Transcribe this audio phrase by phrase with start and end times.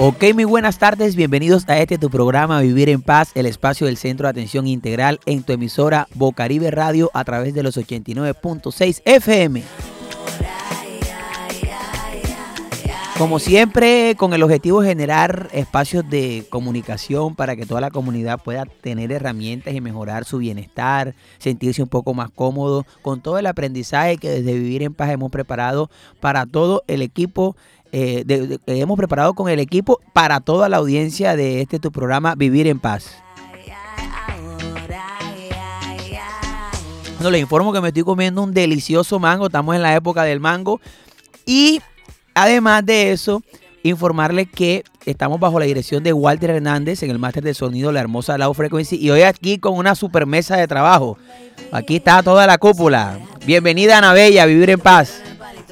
[0.00, 3.96] Ok, muy buenas tardes, bienvenidos a este tu programa Vivir en Paz, el espacio del
[3.96, 9.64] Centro de Atención Integral en tu emisora Bocaribe Radio a través de los 89.6 FM.
[13.18, 18.40] Como siempre, con el objetivo de generar espacios de comunicación para que toda la comunidad
[18.40, 23.46] pueda tener herramientas y mejorar su bienestar, sentirse un poco más cómodo, con todo el
[23.46, 25.90] aprendizaje que desde Vivir en Paz hemos preparado
[26.20, 27.56] para todo el equipo
[27.92, 32.66] eh, hemos preparado con el equipo para toda la audiencia de este tu programa Vivir
[32.66, 33.10] en Paz.
[37.20, 40.38] No, les informo que me estoy comiendo un delicioso mango, estamos en la época del
[40.38, 40.80] mango.
[41.44, 41.80] Y
[42.32, 43.42] además de eso,
[43.82, 48.00] informarles que estamos bajo la dirección de Walter Hernández en el máster de sonido La
[48.00, 51.18] Hermosa Low Frequency y hoy aquí con una super mesa de trabajo.
[51.72, 53.18] Aquí está toda la cúpula.
[53.44, 55.20] Bienvenida Ana Bella, Vivir en Paz.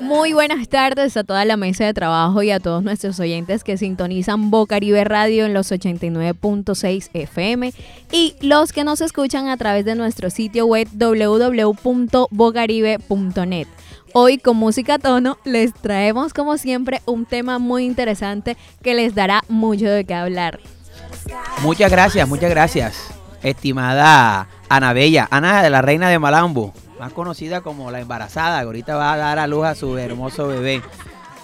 [0.00, 3.78] Muy buenas tardes a toda la mesa de trabajo y a todos nuestros oyentes que
[3.78, 7.72] sintonizan Bocaribe Radio en los 89.6 FM
[8.12, 13.68] y los que nos escuchan a través de nuestro sitio web www.bocaribe.net.
[14.12, 19.44] Hoy con música tono les traemos como siempre un tema muy interesante que les dará
[19.48, 20.60] mucho de qué hablar.
[21.62, 22.98] Muchas gracias, muchas gracias,
[23.42, 28.66] estimada Ana Bella, Ana de la Reina de Malambo más conocida como la embarazada, que
[28.66, 30.82] ahorita va a dar a luz a su hermoso bebé.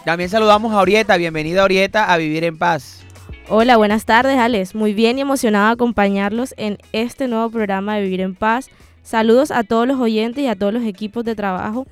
[0.04, 3.02] También saludamos a Orieta, bienvenida Orieta a Vivir en Paz.
[3.48, 8.02] Hola, buenas tardes Alex, muy bien y emocionada de acompañarlos en este nuevo programa de
[8.02, 8.70] Vivir en Paz.
[9.02, 11.86] Saludos a todos los oyentes y a todos los equipos de trabajo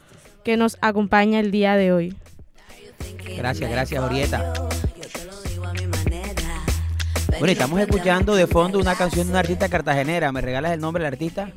[0.45, 2.17] que nos acompaña el día de hoy.
[3.37, 4.53] Gracias, gracias Orieta.
[7.39, 10.31] Bueno, estamos escuchando de fondo una canción de una artista cartagenera.
[10.31, 11.51] ¿Me regalas el nombre del artista?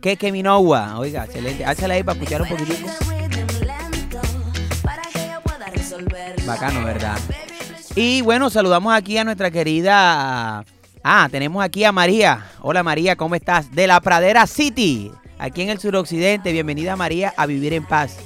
[0.00, 0.98] Que Minowa.
[0.98, 1.64] Oiga, excelente.
[1.64, 2.88] Háchale ahí para escuchar un poquitico.
[6.46, 7.18] Bacano, ¿verdad?
[7.94, 10.64] Y bueno, saludamos aquí a nuestra querida...
[11.02, 12.46] Ah, tenemos aquí a María.
[12.60, 13.70] Hola María, ¿cómo estás?
[13.72, 16.52] De la Pradera City, aquí en el suroccidente.
[16.52, 18.18] Bienvenida María a Vivir en Paz.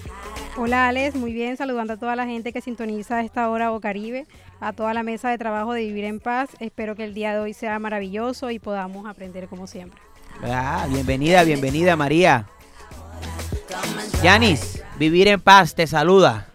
[0.56, 3.80] Hola Alex, muy bien, saludando a toda la gente que sintoniza a esta hora o
[3.80, 4.26] Caribe,
[4.60, 6.50] a toda la mesa de trabajo de Vivir en Paz.
[6.58, 10.00] Espero que el día de hoy sea maravilloso y podamos aprender como siempre.
[10.42, 12.46] Ah, bienvenida, bienvenida María.
[14.22, 16.46] Yanis, Vivir en Paz te saluda.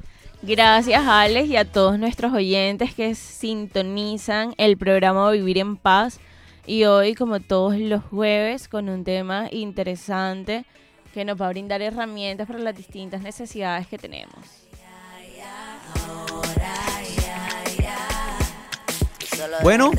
[0.42, 6.20] Gracias Alex y a todos nuestros oyentes que sintonizan el programa Vivir en Paz.
[6.66, 10.66] Y hoy, como todos los jueves, con un tema interesante
[11.14, 14.36] que nos va a brindar herramientas para las distintas necesidades que tenemos.
[19.62, 19.92] Bueno,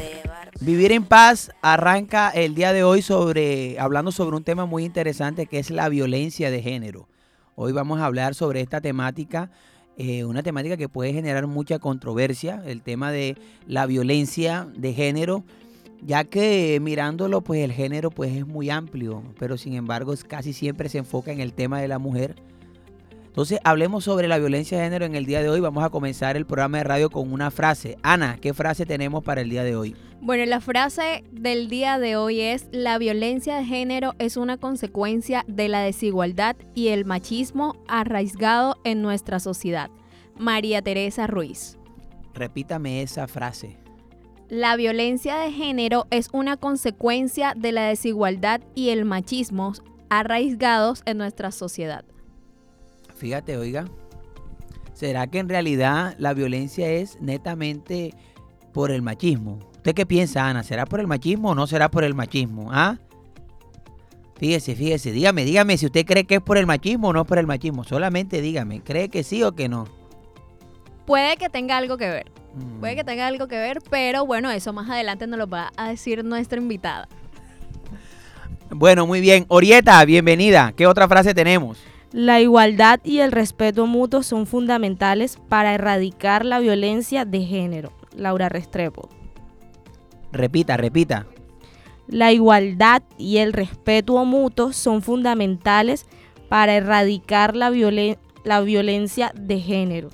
[0.61, 5.47] Vivir en paz arranca el día de hoy sobre hablando sobre un tema muy interesante
[5.47, 7.09] que es la violencia de género.
[7.57, 9.51] Hoy vamos a hablar sobre esta temática,
[9.99, 15.45] eh, una temática que puede generar mucha controversia, el tema de la violencia de género,
[16.01, 20.89] ya que mirándolo pues el género pues es muy amplio, pero sin embargo casi siempre
[20.89, 22.35] se enfoca en el tema de la mujer
[23.37, 25.61] entonces, hablemos sobre la violencia de género en el día de hoy.
[25.61, 27.99] Vamos a comenzar el programa de radio con una frase.
[28.03, 29.95] Ana, ¿qué frase tenemos para el día de hoy?
[30.23, 35.45] Bueno, la frase del día de hoy es, la violencia de género es una consecuencia
[35.49, 39.91] de la desigualdad y el machismo arraigado en nuestra sociedad.
[40.39, 41.77] María Teresa Ruiz.
[42.33, 43.77] Repítame esa frase.
[44.49, 49.75] La violencia de género es una consecuencia de la desigualdad y el machismo
[50.09, 52.07] arraigados en nuestra sociedad.
[53.17, 53.87] Fíjate, oiga,
[54.93, 58.13] ¿será que en realidad la violencia es netamente
[58.73, 59.59] por el machismo?
[59.77, 60.63] ¿Usted qué piensa, Ana?
[60.63, 62.69] ¿Será por el machismo o no será por el machismo?
[62.73, 62.99] ¿Ah?
[64.39, 67.39] Fíjese, fíjese, dígame, dígame si usted cree que es por el machismo o no por
[67.39, 67.85] el machismo.
[67.85, 69.87] Solamente dígame, ¿cree que sí o que no?
[71.07, 72.31] Puede que tenga algo que ver.
[72.81, 72.97] Puede mm.
[72.97, 76.23] que tenga algo que ver, pero bueno, eso más adelante nos lo va a decir
[76.23, 77.09] nuestra invitada.
[78.71, 79.47] Bueno, muy bien.
[79.49, 80.73] Orieta, bienvenida.
[80.77, 81.79] ¿Qué otra frase tenemos?
[82.13, 87.93] La igualdad y el respeto mutuo son fundamentales para erradicar la violencia de género.
[88.15, 89.09] Laura Restrepo.
[90.33, 91.27] Repita, repita.
[92.09, 96.07] La igualdad y el respeto mutuo son fundamentales
[96.49, 97.71] para erradicar la,
[98.45, 100.11] la violencia de género.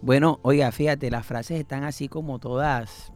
[0.00, 3.11] Bueno, oiga, fíjate, las frases están así como todas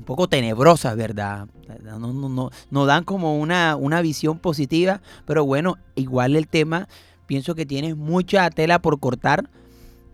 [0.00, 1.46] un poco tenebrosas, ¿verdad?
[1.84, 6.88] No, no, dan como una, una, visión positiva, pero bueno, igual el tema,
[7.26, 9.50] pienso que tiene mucha tela por cortar.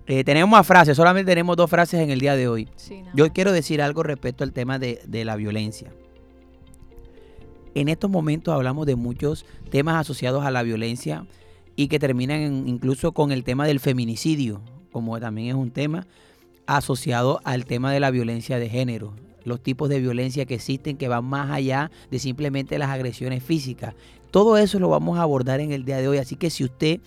[0.09, 2.69] Eh, tenemos más frases, solamente tenemos dos frases en el día de hoy.
[3.15, 5.93] Yo quiero decir algo respecto al tema de, de la violencia.
[7.77, 11.27] En estos momentos hablamos de muchos temas asociados a la violencia
[11.77, 16.09] y que terminan incluso con el tema del feminicidio, como también es un tema
[16.67, 19.15] asociado al tema de la violencia de género,
[19.46, 23.94] los tipos de violencia que existen que van más allá de simplemente las agresiones físicas.
[24.32, 27.00] Todo eso lo vamos a abordar en el día de hoy, así que si usted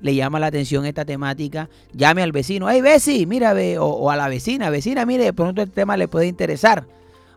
[0.00, 4.16] le llama la atención esta temática, llame al vecino, hey Besi, mira, ve, o, a
[4.16, 6.84] la vecina, vecina, mire, de pronto el tema le puede interesar.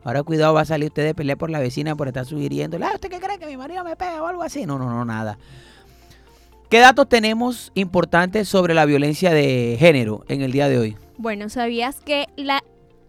[0.03, 2.91] Ahora cuidado, va a salir usted de pelear por la vecina por estar sugiriendo, ah,
[2.95, 4.65] ¿usted qué cree que mi marido me pega o algo así?
[4.65, 5.37] No, no, no, nada.
[6.69, 10.97] ¿Qué datos tenemos importantes sobre la violencia de género en el día de hoy?
[11.17, 12.61] Bueno, ¿sabías que la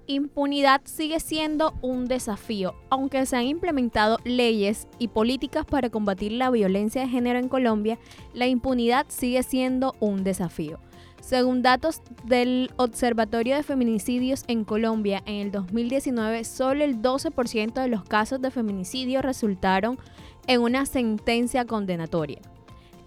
[0.08, 2.74] impunidad sigue siendo un desafío?
[2.90, 7.98] Aunque se han implementado leyes y políticas para combatir la violencia de género en Colombia,
[8.34, 10.80] la impunidad sigue siendo un desafío.
[11.20, 17.88] Según datos del Observatorio de Feminicidios en Colombia, en el 2019 solo el 12% de
[17.88, 19.98] los casos de feminicidio resultaron
[20.46, 22.40] en una sentencia condenatoria.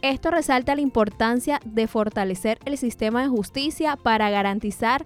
[0.03, 5.05] Esto resalta la importancia de fortalecer el sistema de justicia para garantizar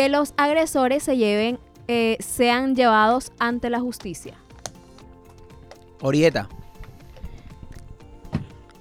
[0.00, 4.32] que los agresores se lleven, eh, sean llevados ante la justicia.
[6.00, 6.48] Orieta.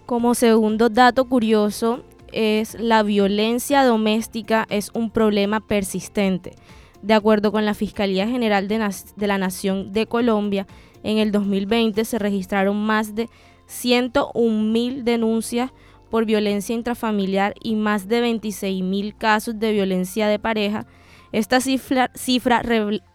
[0.06, 6.56] Como segundo dato curioso, es la violencia doméstica es un problema persistente.
[7.02, 10.68] De acuerdo con la Fiscalía General de, de la Nación de Colombia,
[11.04, 13.28] en el 2020 se registraron más de
[13.66, 15.72] 101 mil denuncias
[16.10, 20.88] por violencia intrafamiliar y más de 26 mil casos de violencia de pareja.
[21.32, 22.66] Estas cifras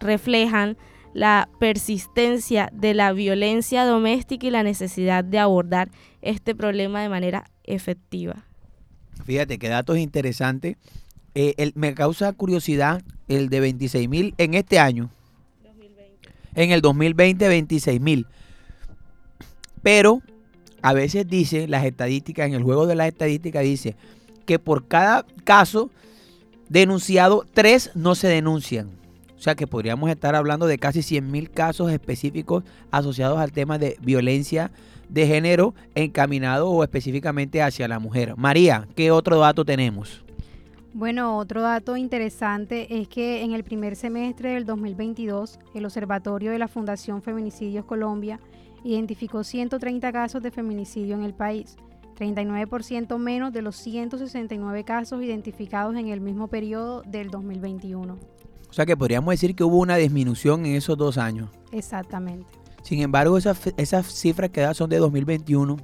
[0.01, 0.77] reflejan
[1.15, 5.91] la persistencia de la violencia doméstica y la necesidad de abordar
[6.23, 8.45] este problema de manera efectiva.
[9.25, 10.77] Fíjate qué datos interesantes.
[11.37, 15.11] Eh, me causa curiosidad el de 26 mil en este año.
[16.55, 18.27] En el 2020, 26 mil.
[19.83, 20.23] Pero
[20.83, 23.97] a veces dice, las estadísticas, en el juego de las estadísticas dice
[24.47, 25.91] que por cada caso
[26.69, 28.91] denunciado, tres no se denuncian.
[29.37, 33.79] O sea que podríamos estar hablando de casi 100 mil casos específicos asociados al tema
[33.79, 34.71] de violencia
[35.09, 38.35] de género encaminado o específicamente hacia la mujer.
[38.37, 40.25] María, ¿qué otro dato tenemos?
[40.95, 46.59] Bueno, otro dato interesante es que en el primer semestre del 2022, el Observatorio de
[46.59, 48.39] la Fundación Feminicidios Colombia
[48.85, 51.77] identificó 130 casos de feminicidio en el país,
[52.15, 58.15] 39% menos de los 169 casos identificados en el mismo periodo del 2021.
[58.69, 61.49] O sea que podríamos decir que hubo una disminución en esos dos años.
[61.71, 62.47] Exactamente.
[62.83, 65.77] Sin embargo, esas, esas cifras que da son de 2021,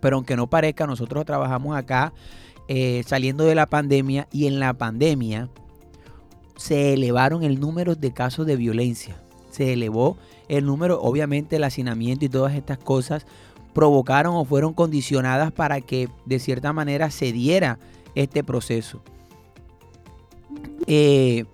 [0.00, 2.12] pero aunque no parezca, nosotros trabajamos acá
[2.68, 5.48] eh, saliendo de la pandemia y en la pandemia
[6.56, 9.22] se elevaron el número de casos de violencia.
[9.50, 10.16] Se elevó
[10.48, 13.26] el número, obviamente el hacinamiento y todas estas cosas
[13.72, 17.78] provocaron o fueron condicionadas para que de cierta manera se diera
[18.14, 19.02] este proceso.
[20.86, 21.44] Eh,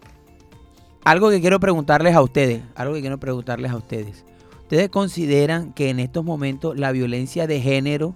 [1.04, 4.24] algo que quiero preguntarles a ustedes, algo que quiero preguntarles a ustedes.
[4.62, 8.14] ¿Ustedes consideran que en estos momentos la violencia de género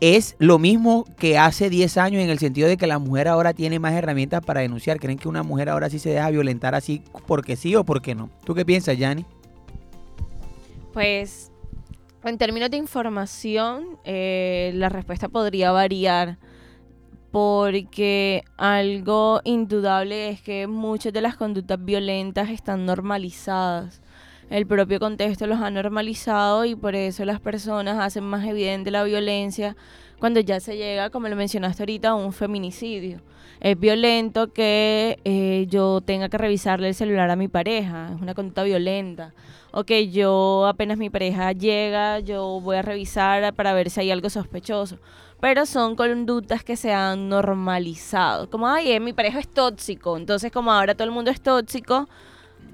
[0.00, 3.54] es lo mismo que hace 10 años en el sentido de que la mujer ahora
[3.54, 5.00] tiene más herramientas para denunciar?
[5.00, 8.30] ¿Creen que una mujer ahora sí se deja violentar así porque sí o porque no?
[8.44, 9.24] ¿Tú qué piensas, Yanni?
[10.92, 11.50] Pues
[12.24, 16.38] en términos de información, eh, la respuesta podría variar
[17.30, 24.00] porque algo indudable es que muchas de las conductas violentas están normalizadas.
[24.50, 29.04] El propio contexto los ha normalizado y por eso las personas hacen más evidente la
[29.04, 29.76] violencia
[30.18, 33.20] cuando ya se llega, como lo mencionaste ahorita, a un feminicidio.
[33.60, 38.34] Es violento que eh, yo tenga que revisarle el celular a mi pareja, es una
[38.34, 39.32] conducta violenta
[39.74, 44.30] ok, yo apenas mi pareja llega, yo voy a revisar para ver si hay algo
[44.30, 44.98] sospechoso.
[45.40, 48.48] Pero son conductas que se han normalizado.
[48.48, 50.16] Como, ay, eh, mi pareja es tóxico.
[50.16, 52.08] Entonces, como ahora todo el mundo es tóxico,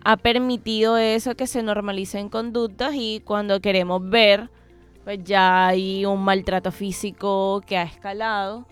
[0.05, 4.51] ha permitido eso que se normalicen conductas y cuando queremos ver,
[5.05, 8.67] pues ya hay un maltrato físico que ha escalado.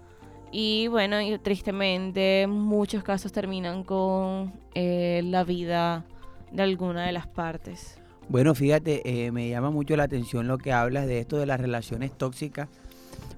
[0.51, 6.07] Y bueno, y tristemente muchos casos terminan con eh, la vida
[6.51, 8.01] de alguna de las partes.
[8.31, 11.61] Bueno, fíjate, eh, me llama mucho la atención lo que hablas de esto de las
[11.61, 12.69] relaciones tóxicas,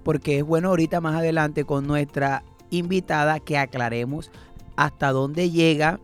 [0.04, 4.30] porque es bueno ahorita más adelante con nuestra invitada que aclaremos
[4.76, 5.98] hasta dónde llega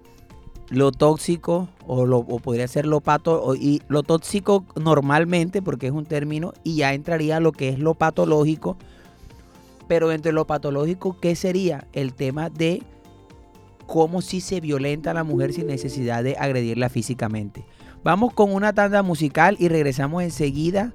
[0.69, 6.07] lo tóxico o, lo, podría ser lo pato y lo tóxico normalmente porque es un
[6.07, 8.77] término y ya entraría lo que es lo patológico.
[9.89, 12.83] Pero entre lo patológico qué sería el tema de
[13.87, 17.65] cómo si se violenta a la mujer sin necesidad de agredirla físicamente.
[18.03, 20.93] Vamos con una tanda musical y regresamos enseguida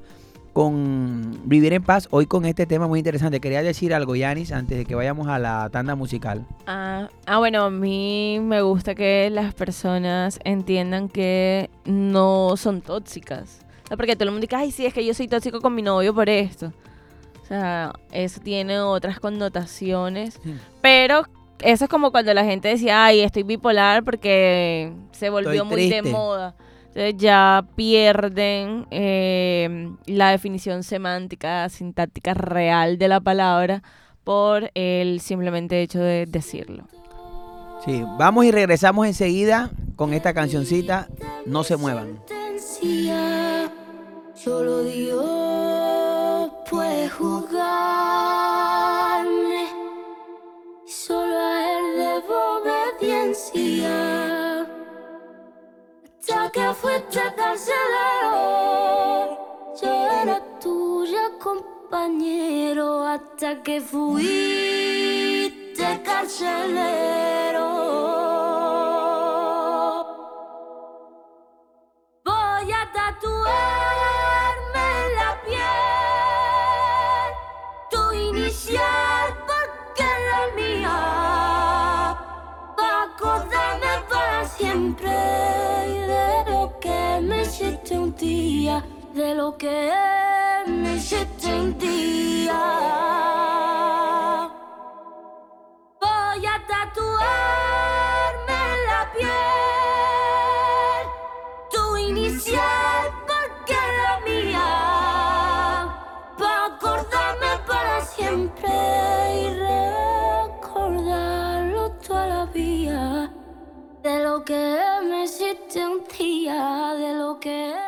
[0.53, 3.39] con Vivir en Paz, hoy con este tema muy interesante.
[3.39, 6.45] Quería decir algo, Yanis, antes de que vayamos a la tanda musical.
[6.67, 13.65] Ah, ah, bueno, a mí me gusta que las personas entiendan que no son tóxicas.
[13.89, 16.13] porque todo el mundo dice, ay, sí, es que yo soy tóxico con mi novio
[16.13, 16.73] por esto.
[17.43, 20.39] O sea, eso tiene otras connotaciones.
[20.81, 21.25] Pero
[21.59, 26.01] eso es como cuando la gente decía, ay, estoy bipolar porque se volvió muy de
[26.01, 26.55] moda.
[26.93, 33.81] Entonces ya pierden eh, la definición semántica, sintáctica real de la palabra
[34.25, 36.89] por el simplemente hecho de decirlo.
[37.85, 41.07] Sí, vamos y regresamos enseguida con esta cancioncita,
[41.45, 42.19] No se muevan.
[44.35, 47.61] Solo Dios puede jugarme,
[50.85, 52.59] solo a él debo
[52.99, 54.20] obediencia
[56.27, 58.35] que fuiste carcelero.
[59.81, 64.71] Yo era tuya, compañero, hasta que fuiste
[66.03, 67.69] carcelero.
[72.23, 77.29] Voy a tatuarme la piel,
[77.89, 80.97] tu inicial, porque la mía,
[82.77, 85.30] para acordarme para siempre
[88.23, 89.89] de lo que
[90.67, 91.49] me hiciste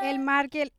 [0.03, 0.19] El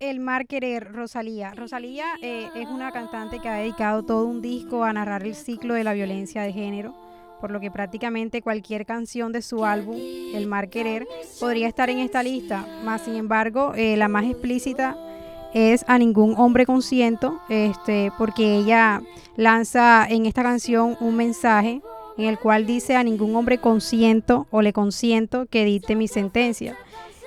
[0.01, 1.53] el marketer Rosalía.
[1.55, 5.75] Rosalía eh, es una cantante que ha dedicado todo un disco a narrar el ciclo
[5.75, 6.95] de la violencia de género,
[7.41, 9.97] por lo que prácticamente cualquier canción de su álbum,
[10.35, 11.07] El Marketer,
[11.41, 12.67] podría estar en esta lista.
[12.85, 14.97] Más sin embargo, eh, la más explícita
[15.53, 19.03] es a ningún hombre consciente, este, porque ella
[19.37, 21.81] lanza en esta canción un mensaje
[22.17, 26.77] en el cual dice a ningún hombre consiento o le consiento que dicte mi sentencia.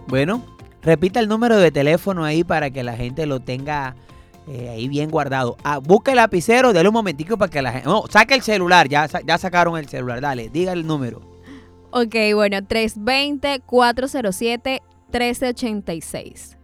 [0.08, 0.44] Bueno,
[0.82, 3.96] repita el número de teléfono ahí para que la gente lo tenga
[4.50, 5.56] eh, ahí bien guardado.
[5.64, 7.88] Ah, busca el lapicero, déle un momentico para que la gente...
[7.88, 11.22] No, saque el celular, ya, ya sacaron el celular, dale, diga el número.
[11.92, 14.82] Ok, bueno, 320-407
[15.14, 16.58] 1386.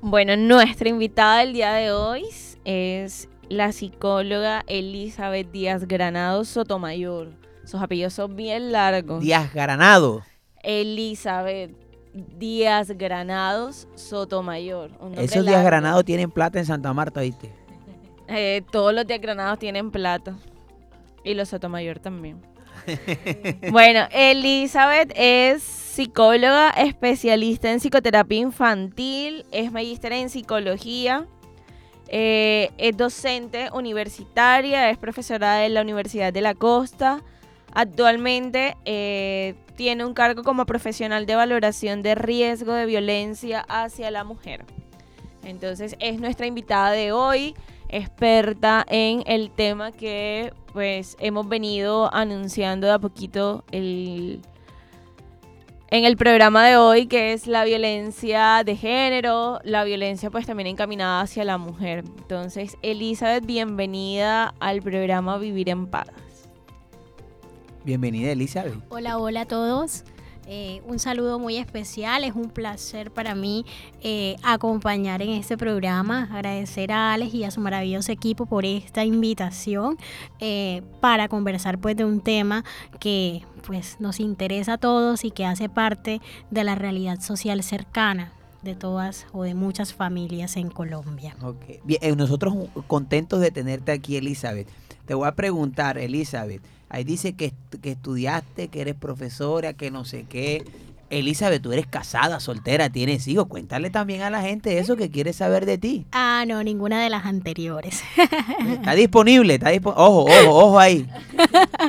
[0.04, 2.24] Bueno, nuestra invitada del día de hoy
[2.64, 7.30] es la psicóloga Elizabeth Díaz Granado Sotomayor.
[7.64, 9.22] Sus apellidos son bien largos.
[9.22, 10.24] Díaz Granado.
[10.64, 11.70] Elizabeth
[12.12, 14.90] Díaz Granados Sotomayor.
[15.18, 17.50] Esos Díaz Granados tienen plata en Santa Marta, ¿viste?
[18.28, 20.36] Eh, todos los Díaz Granados tienen plata.
[21.22, 22.40] Y los Sotomayor también.
[23.70, 31.26] bueno, Elizabeth es psicóloga, especialista en psicoterapia infantil, es magíster en psicología,
[32.08, 37.22] eh, es docente universitaria, es profesora de la Universidad de la Costa.
[37.74, 44.24] Actualmente eh, tiene un cargo como profesional de valoración de riesgo de violencia hacia la
[44.24, 44.64] mujer.
[45.44, 47.54] Entonces es nuestra invitada de hoy,
[47.90, 54.40] experta en el tema que pues hemos venido anunciando de a poquito el,
[55.92, 60.66] en el programa de hoy, que es la violencia de género, la violencia pues también
[60.66, 62.02] encaminada hacia la mujer.
[62.16, 66.08] Entonces, Elizabeth, bienvenida al programa Vivir en Paz.
[67.84, 68.72] Bienvenida, Elizabeth.
[68.88, 70.04] Hola, hola a todos.
[70.46, 73.64] Eh, un saludo muy especial, es un placer para mí
[74.02, 79.04] eh, acompañar en este programa, agradecer a Alex y a su maravilloso equipo por esta
[79.04, 79.98] invitación
[80.40, 82.64] eh, para conversar pues de un tema
[82.98, 86.20] que pues nos interesa a todos y que hace parte
[86.50, 88.32] de la realidad social cercana
[88.62, 91.36] de todas o de muchas familias en Colombia.
[91.40, 91.80] Okay.
[91.84, 92.54] Bien, nosotros
[92.86, 94.68] contentos de tenerte aquí, Elizabeth.
[95.06, 100.04] Te voy a preguntar, Elizabeth, Ahí dice que, que estudiaste, que eres profesora, que no
[100.04, 100.62] sé qué.
[101.08, 103.46] Elizabeth, tú eres casada, soltera, tienes hijos.
[103.46, 106.04] Cuéntale también a la gente eso que quiere saber de ti.
[106.12, 108.02] Ah, no, ninguna de las anteriores.
[108.68, 110.02] Está disponible, está disponible.
[110.02, 111.08] Ojo, ojo, ojo ahí.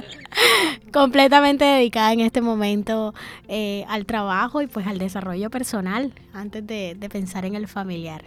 [0.93, 3.13] Completamente dedicada en este momento
[3.49, 8.23] eh, al trabajo y pues al desarrollo personal antes de, de pensar en el familiar.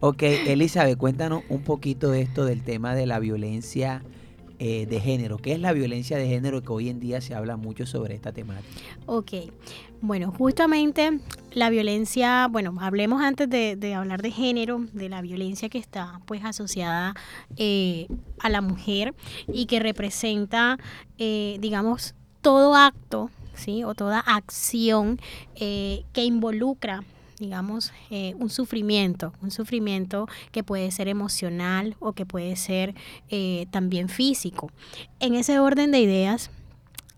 [0.00, 4.02] Ok, Elizabeth, cuéntanos un poquito de esto del tema de la violencia
[4.64, 5.38] eh, de género.
[5.38, 8.30] ¿Qué es la violencia de género que hoy en día se habla mucho sobre esta
[8.30, 8.80] temática?
[9.06, 9.32] Ok,
[10.00, 11.18] bueno, justamente
[11.50, 16.44] la violencia, bueno, hablemos antes de, hablar de género, de la violencia que está pues
[16.44, 17.16] asociada
[17.56, 18.06] eh,
[18.38, 19.16] a la mujer
[19.48, 20.78] y que representa,
[21.18, 23.82] eh, digamos, todo acto, ¿sí?
[23.82, 25.18] O toda acción
[25.56, 27.02] que involucra
[27.42, 32.94] digamos, eh, un sufrimiento, un sufrimiento que puede ser emocional o que puede ser
[33.30, 34.70] eh, también físico.
[35.18, 36.50] En ese orden de ideas,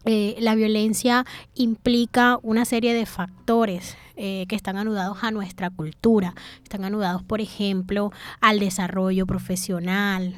[0.04, 6.84] eh, la violencia implica una serie de factores que están anudados a nuestra cultura, están
[6.84, 10.36] anudados, por ejemplo, al desarrollo profesional,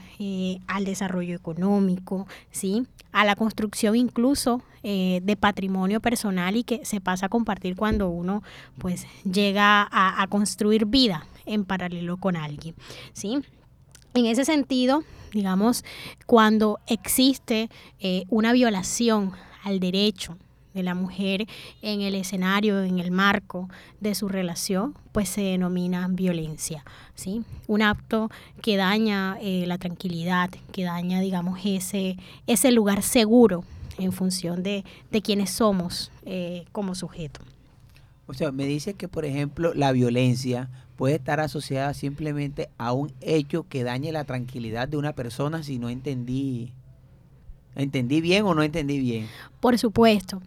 [0.67, 2.87] al desarrollo económico, ¿sí?
[3.17, 8.11] a la construcción incluso eh, de patrimonio personal y que se pasa a compartir cuando
[8.11, 8.43] uno
[8.77, 12.75] pues llega a, construir vida en paralelo con alguien.
[13.15, 13.39] ¿sí?
[14.13, 15.03] En ese sentido,
[15.33, 15.83] digamos,
[16.27, 19.33] cuando existe eh, una violación
[19.67, 20.37] al derecho
[20.75, 21.47] de la mujer
[21.83, 23.69] en el escenario, en el marco
[24.01, 27.43] de su relación, pues se denomina violencia, ¿sí?
[27.67, 28.31] Un acto
[28.63, 33.65] que daña eh, la tranquilidad, que daña, digamos, ese, ese lugar seguro
[33.99, 37.41] en función de, de quienes somos eh, como sujeto.
[38.27, 43.13] O sea, me dice que, por ejemplo, la violencia puede estar asociada simplemente a un
[43.21, 46.73] hecho que dañe la tranquilidad de una persona si no entendí.
[47.77, 49.29] ¿Entendí bien o no entendí bien?
[49.61, 50.41] Por supuesto.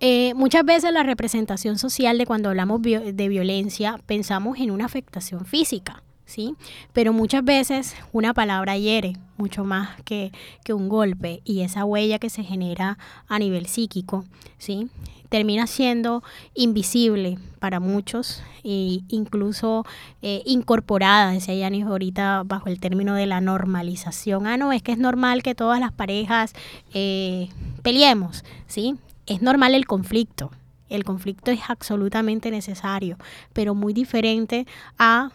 [0.00, 5.44] Eh, muchas veces la representación social de cuando hablamos de violencia pensamos en una afectación
[5.44, 6.02] física.
[6.28, 6.54] ¿Sí?
[6.92, 10.30] Pero muchas veces una palabra hiere mucho más que,
[10.68, 14.26] un golpe y esa huella que se genera a nivel psíquico,
[14.58, 14.88] ¿sí?
[15.30, 16.22] termina siendo
[16.54, 19.84] invisible para muchos e incluso
[20.20, 24.46] eh, incorporada, decía Yanis ahorita, bajo el término de la normalización.
[24.46, 26.52] Ah, no, es que es normal que todas las parejas
[26.92, 27.48] eh,
[27.82, 28.96] peleemos, ¿sí?
[29.26, 30.50] Es normal el conflicto.
[30.88, 33.18] El conflicto es absolutamente necesario,
[33.52, 34.66] pero muy diferente
[34.98, 35.30] a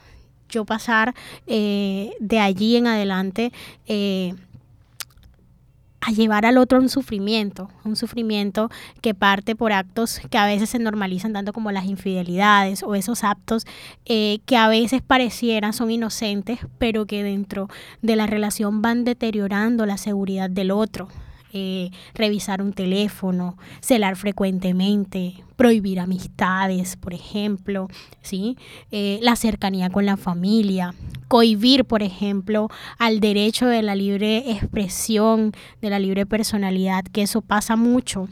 [0.53, 1.13] yo pasar
[1.47, 3.51] eh, de allí en adelante
[3.87, 4.35] eh,
[6.05, 8.69] a llevar al otro un sufrimiento, un sufrimiento
[9.01, 13.23] que parte por actos que a veces se normalizan tanto como las infidelidades o esos
[13.23, 13.65] actos
[14.05, 17.69] eh, que a veces parecieran son inocentes, pero que dentro
[18.01, 21.07] de la relación van deteriorando la seguridad del otro,
[21.53, 27.87] eh, revisar un teléfono, celar frecuentemente, prohibir amistades, por ejemplo,
[28.21, 28.57] ¿sí?
[28.91, 30.93] Eh, la cercanía con la familia,
[31.27, 37.41] cohibir, por ejemplo, al derecho de la libre expresión, de la libre personalidad, que eso
[37.41, 38.27] pasa mucho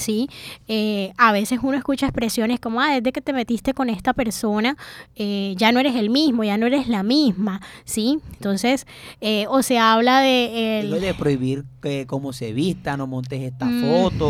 [0.00, 0.28] ¿sí?
[0.66, 4.76] Eh, a veces uno escucha expresiones como, ah, desde que te metiste con esta persona,
[5.14, 8.18] eh, ya no eres el mismo, ya no eres la misma, ¿sí?
[8.32, 8.86] Entonces,
[9.20, 10.80] eh, o se habla de...
[10.80, 11.00] El...
[11.00, 14.28] de prohibir que cómo se vista, no montes esta foto.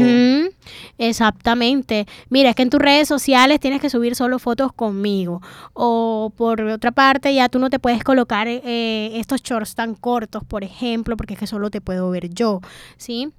[0.99, 2.07] Exactamente.
[2.29, 5.41] Mira, es que en tus redes sociales tienes que subir solo fotos conmigo.
[5.73, 10.63] O por otra parte, ya tú no te puedes colocar estos shorts tan cortos, por
[10.63, 12.61] ejemplo, porque es que solo te puedo ver yo,
[12.97, 13.33] ¿sí?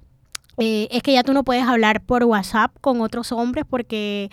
[0.58, 4.30] Eh, es que ya tú no puedes hablar por WhatsApp con otros hombres porque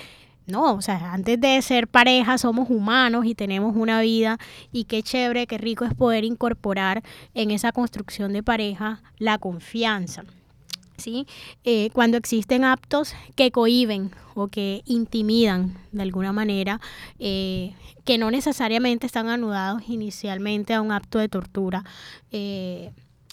[0.50, 4.38] no, o sea, antes de ser pareja somos humanos y tenemos una vida
[4.72, 7.04] y qué chévere, qué rico es poder incorporar
[7.34, 10.24] en esa construcción de pareja la confianza.
[10.98, 11.26] ¿Sí?
[11.64, 16.82] Eh, cuando existen actos que cohiben o que intimidan de alguna manera,
[17.20, 21.86] eh, que no necesariamente están anudados inicialmente a un acto de tortura,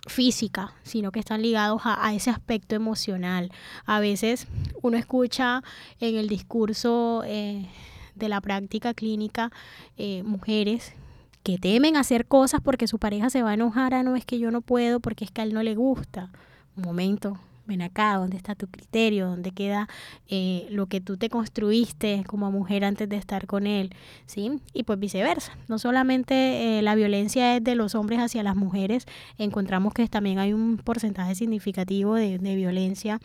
[0.07, 3.51] física, sino que están ligados a, ese aspecto emocional.
[3.85, 4.47] A veces
[4.83, 5.63] uno escucha
[6.01, 7.67] en el discurso eh,
[8.15, 9.51] de la práctica clínica
[9.97, 10.95] eh, mujeres
[11.43, 14.39] que temen hacer cosas porque su pareja se va a enojar, ah, no es que
[14.39, 16.31] yo no puedo porque es que a él no le gusta.
[16.77, 19.27] Un momento, ven acá, ¿dónde está tu criterio?
[19.27, 19.89] ¿Dónde queda
[20.29, 23.95] eh, lo que tú te construiste como mujer antes de estar con él?
[24.27, 24.61] ¿Sí?
[24.73, 25.57] Y pues viceversa.
[25.69, 29.07] No solamente eh, la violencia es de los hombres hacia las mujeres,
[29.39, 33.21] encontramos que también hay un porcentaje significativo de, violencia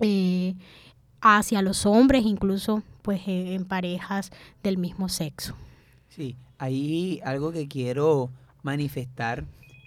[0.00, 0.54] eh,
[1.20, 4.30] hacia los hombres, incluso pues en parejas
[4.62, 5.56] del mismo sexo.
[6.08, 8.30] Sí, hay algo que quiero
[8.62, 9.44] manifestar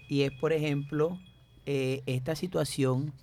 [0.09, 1.17] y es, por ejemplo,
[1.65, 3.13] esta situación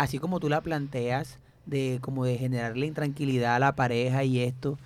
[0.00, 4.78] así como tú la planteas, de como de generarle intranquilidad a la pareja y esto,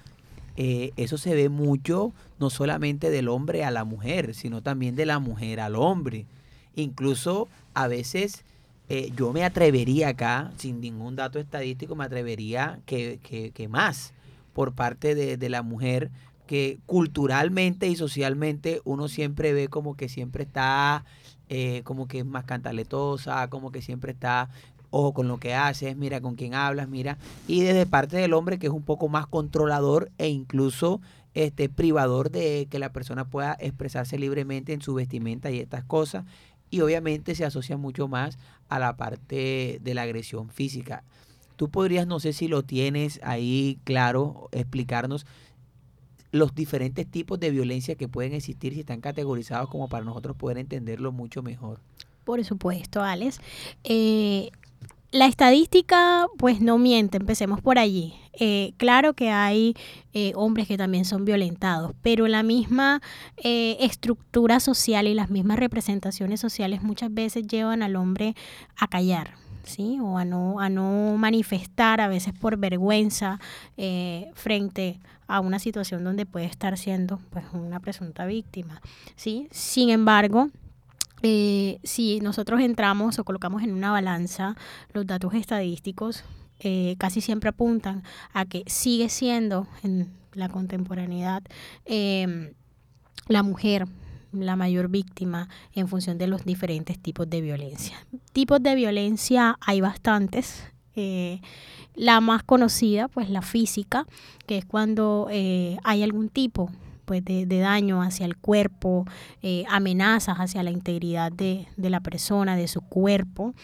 [0.57, 5.07] eh, eso se ve mucho no solamente del hombre a la mujer, sino también de
[5.07, 6.27] la mujer al hombre.
[6.74, 8.44] Incluso a veces
[8.88, 14.14] eh, yo me atrevería acá, sin ningún dato estadístico, me atrevería que, que, más
[14.53, 16.11] por parte de, de, la mujer,
[16.48, 21.05] que culturalmente y socialmente uno siempre ve como que siempre está,
[21.48, 24.48] eh, como que es más cantaletosa, como que siempre está
[24.94, 27.18] ojo con lo que haces, mira con quién hablas, mira.
[27.48, 31.00] Y desde parte del hombre que es un poco más controlador e incluso
[31.35, 36.24] este privador de que la persona pueda expresarse libremente en su vestimenta y estas cosas.
[36.70, 41.02] Y obviamente se asocia mucho más a la parte de la agresión física.
[41.57, 45.26] Tú podrías, no sé si lo tienes ahí claro, explicarnos
[46.33, 50.59] los diferentes tipos de violencia que pueden existir si están categorizados como para nosotros poder
[50.59, 51.80] entenderlo mucho mejor.
[52.24, 53.38] Por supuesto, Alex.
[53.85, 54.50] Eh,
[55.14, 58.14] la estadística, pues no miente, empecemos por allí.
[58.33, 59.77] Eh, claro que hay
[60.12, 63.00] eh, hombres que también son violentados, pero la misma
[63.37, 68.35] eh, estructura social y las mismas representaciones sociales muchas veces llevan al hombre
[68.77, 69.35] a callar.
[69.62, 69.98] ¿Sí?
[69.98, 73.40] o a no, a no manifestar a veces por vergüenza
[74.35, 78.83] frente a una situación donde puede estar siendo pues una presunta víctima.
[79.16, 79.48] ¿sí?
[79.50, 80.50] Sin embargo,
[81.26, 84.56] eh, si nosotros entramos o colocamos en una balanza
[84.92, 86.22] los datos estadísticos,
[86.60, 88.02] eh, casi siempre apuntan
[88.34, 91.42] a que sigue siendo en la contemporaneidad
[91.87, 92.52] em,
[93.26, 93.87] la mujer
[94.32, 97.96] la mayor víctima en función de los diferentes tipos de violencia.
[98.34, 100.62] Tipos de violencia hay bastantes.
[100.94, 101.40] Eh,
[101.94, 104.06] la más conocida, pues la física,
[104.46, 106.70] que es cuando hay algún tipo
[107.04, 109.04] pues, de, daño hacia el cuerpo,
[109.42, 113.54] eh, amenazas hacia la integridad de, la persona, de su cuerpo.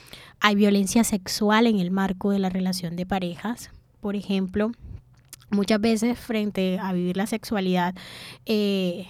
[0.40, 3.70] Hay violencia sexual en el marco de la relación de parejas.
[4.00, 4.72] Por ejemplo,
[5.50, 7.94] muchas veces frente a vivir la sexualidad,
[8.46, 9.06] eh,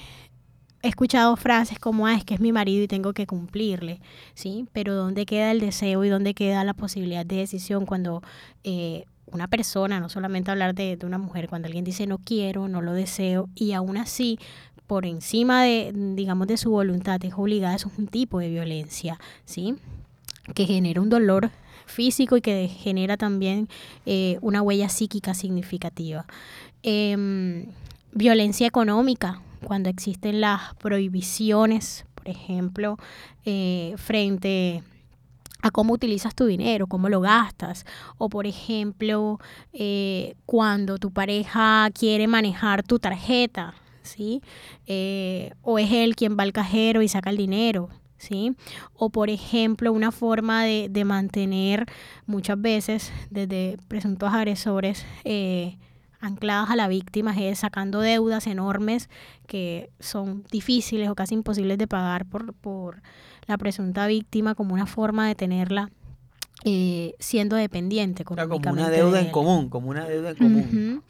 [0.82, 4.00] he escuchado frases como, ah, es que es mi marido y tengo que cumplirle,
[4.34, 4.66] ¿sí?
[4.72, 8.22] Pero ¿dónde queda el deseo y dónde queda la posibilidad de decisión cuando
[8.64, 12.82] eh, una persona, no solamente hablar de, una mujer, cuando alguien dice no quiero, no
[12.82, 14.38] lo deseo, y aún así,
[14.86, 19.18] por encima de, digamos, de su voluntad, es obligada, eso es un tipo de violencia,
[19.44, 19.76] ¿sí?
[20.54, 21.50] Que genera un dolor
[21.86, 23.68] físico y que genera también
[24.06, 26.26] eh, una huella psíquica significativa.
[26.82, 27.66] Em,
[28.12, 32.96] violencia económica, cuando existen las prohibiciones, por ejemplo,
[33.44, 34.82] eh, frente
[35.62, 37.84] a cómo utilizas tu dinero, cómo lo gastas.
[38.18, 39.38] O por ejemplo,
[39.72, 44.42] eh, cuando tu pareja quiere manejar tu tarjeta, ¿sí?
[44.86, 47.88] Eh, o es él quien va al cajero y saca el dinero.
[48.16, 48.54] ¿sí?
[48.94, 51.86] O por ejemplo, una forma de, de mantener
[52.26, 55.78] muchas veces desde presuntos agresores eh,
[56.20, 59.08] ancladas a la víctima es sacando deudas enormes
[59.46, 63.02] que son difíciles o casi imposibles de pagar por, por
[63.50, 65.90] la presunta víctima como una forma de tenerla
[66.64, 68.24] eh, siendo dependiente.
[68.24, 71.02] como una deuda en común, como una deuda en común.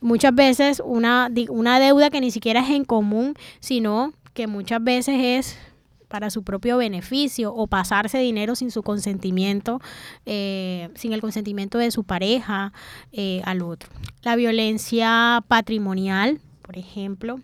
[0.00, 5.16] Muchas veces una, una deuda que ni siquiera es en común, sino que muchas veces
[5.18, 5.58] es
[6.06, 9.80] para su propio beneficio o pasarse dinero sin su consentimiento,
[10.24, 12.72] eh, sin el consentimiento de su pareja
[13.12, 13.90] eh, al otro.
[14.22, 17.40] La violencia patrimonial, por ejemplo,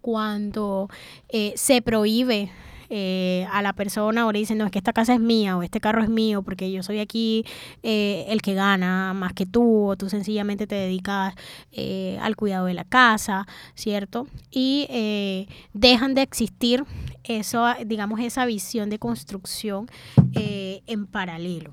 [0.00, 0.88] cuando
[1.28, 2.50] eh, se prohíbe
[2.90, 5.62] eh, a la persona o le dicen, no, es que esta casa es mía o
[5.62, 7.44] este carro es mío porque yo soy aquí
[7.82, 11.34] eh, el que gana más que tú o tú sencillamente te dedicas
[11.72, 14.26] eh, al cuidado de la casa, ¿cierto?
[14.50, 16.84] Y dejan de existir
[17.24, 19.86] eso, digamos, esa visión de construcción
[20.34, 21.70] en paralelo.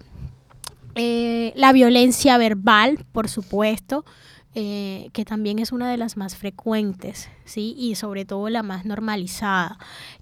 [0.96, 4.04] la violencia verbal, por supuesto,
[4.58, 7.76] eh, que también es una de las más frecuentes, ¿sí?
[7.78, 9.78] Y sobre todo la más normalizada,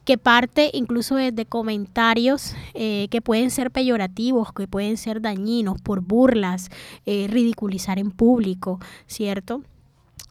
[0.06, 6.02] que parte incluso de comentarios eh, que pueden ser peyorativos, que pueden ser dañinos por
[6.02, 6.72] burlas,
[7.06, 9.62] eh, ridiculizar en público, ¿cierto?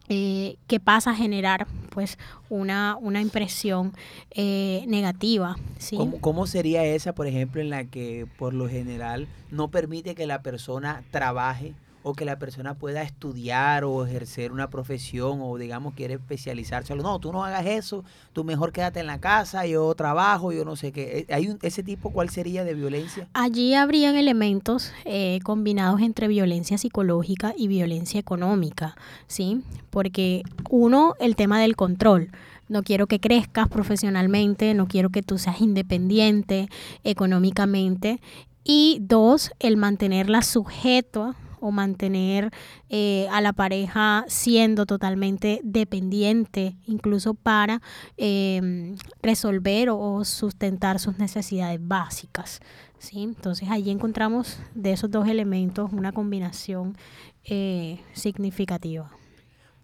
[0.05, 3.93] que pasa a generar pues una, una impresión
[4.35, 5.55] negativa.
[5.79, 5.97] ¿sí?
[5.97, 10.27] ¿Cómo, ¿Cómo, sería esa, por ejemplo, en la que por lo general no permite que
[10.27, 15.93] la persona trabaje o que la persona pueda estudiar o ejercer una profesión o digamos
[15.93, 16.93] quiere especializarse.
[16.95, 20.75] No, tú no hagas eso, tú mejor quédate en la casa, yo trabajo, yo no
[20.75, 21.25] sé qué.
[21.29, 23.27] Eh, ¿Hay un, ese tipo cuál sería de violencia?
[23.33, 28.95] Allí habrían elementos eh, combinados entre violencia psicológica y violencia económica,
[29.27, 29.61] ¿sí?
[29.89, 32.29] Porque uno, el tema del control
[32.69, 36.69] no quiero que crezcas profesionalmente, no quiero que tú seas independiente
[37.03, 38.19] económicamente.
[38.63, 42.51] Y dos, el mantenerla sujeto o mantener
[42.89, 47.81] eh, a la pareja siendo totalmente dependiente, incluso para
[48.17, 52.59] em, resolver o sustentar sus necesidades básicas.
[52.99, 53.23] ¿sí?
[53.23, 56.97] Entonces allí encontramos de esos dos elementos una combinación
[57.45, 59.09] eh, significativa.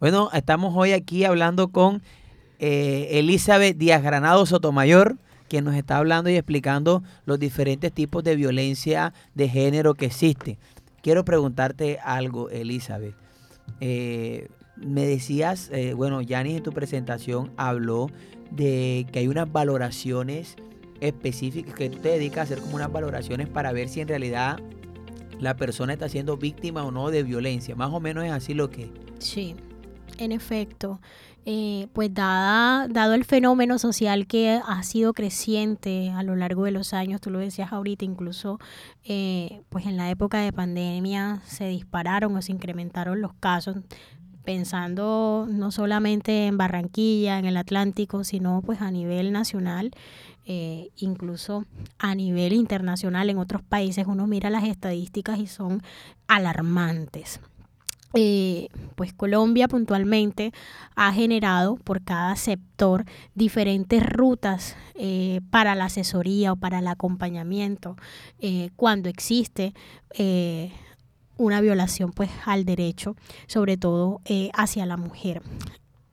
[0.02, 2.02] Bueno, estamos hoy aquí hablando con
[2.60, 5.18] eh, Elizabeth Díaz Granado Sotomayor
[5.50, 10.58] quien nos está hablando y explicando los diferentes tipos de violencia de género que existen.
[11.02, 13.16] Quiero preguntarte algo, Elizabeth.
[13.82, 18.10] Eh, me decías, eh, bueno, Yanis en tu presentación habló
[18.52, 20.56] de que hay unas valoraciones
[21.02, 24.60] específicas, que tú te dedicas a hacer como unas valoraciones para ver si en realidad
[25.40, 27.76] la persona está siendo víctima o no de violencia.
[27.76, 28.92] Más o menos es así lo que...
[29.20, 29.56] Sí,
[30.18, 31.00] en efecto.
[31.52, 36.94] Eh, pues dado el fenómeno social que ha sido creciente a lo largo de los
[36.94, 38.60] años, tú lo decías ahorita, incluso
[39.04, 43.78] eh, pues en la época de pandemia se dispararon o se incrementaron los casos,
[44.44, 49.90] pensando no solamente en Barranquilla, en el Atlántico, sino pues a nivel nacional.
[50.46, 51.66] Eh, incluso
[51.98, 55.82] a nivel internacional en otros países uno mira las estadísticas y son
[56.28, 57.40] alarmantes.
[58.16, 60.52] Eh, pues Colombia puntualmente
[60.96, 67.98] ha generado por cada sector diferentes rutas eh, para la asesoría o para el acompañamiento
[68.40, 69.74] eh, cuando existe
[71.38, 73.16] una violación pues al derecho,
[73.48, 74.22] sobre todo
[74.54, 75.44] hacia la mujer.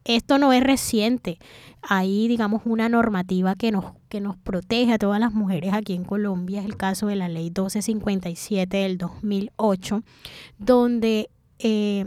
[0.05, 1.39] Esto no es reciente.
[1.83, 6.05] Hay, digamos, una normativa que nos, que nos protege a todas las mujeres aquí en
[6.05, 6.61] Colombia.
[6.61, 10.03] Es el caso de la ley 1257 del 2008,
[10.59, 11.29] donde
[11.59, 12.07] eh,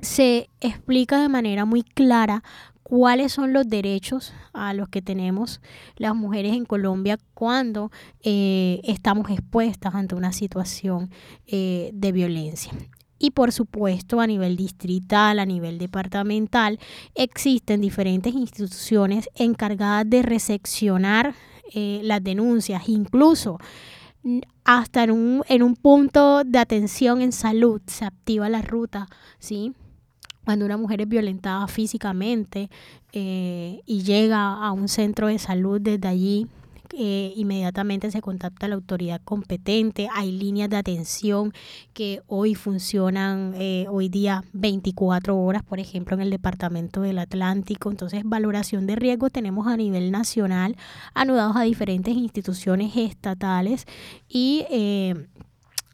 [0.00, 2.42] se explica de manera muy clara
[2.82, 5.60] cuáles son los derechos a los que tenemos
[5.96, 7.90] las mujeres en Colombia cuando
[8.22, 11.10] eh, estamos expuestas ante una situación
[11.46, 12.72] eh, de violencia.
[13.18, 16.78] Y por supuesto a nivel distrital, a nivel departamental,
[17.14, 21.34] existen diferentes instituciones encargadas de recepcionar
[21.74, 23.58] las denuncias, incluso
[24.64, 29.06] hasta en un, en un punto de atención en salud se activa la ruta,
[29.38, 29.72] ¿sí?
[30.44, 32.70] Cuando una mujer es violentada físicamente
[33.12, 36.46] eh, y llega a un centro de salud desde allí,
[36.92, 40.08] eh, inmediatamente se contacta a la autoridad competente.
[40.14, 41.52] Hay líneas de atención
[41.92, 47.90] que hoy funcionan eh, hoy día 24 horas, por ejemplo, en el Departamento del Atlántico.
[47.90, 50.76] Entonces, valoración de riesgo tenemos a nivel nacional,
[51.14, 53.86] anudados a diferentes instituciones estatales
[54.28, 54.64] y...
[54.70, 55.26] Eh,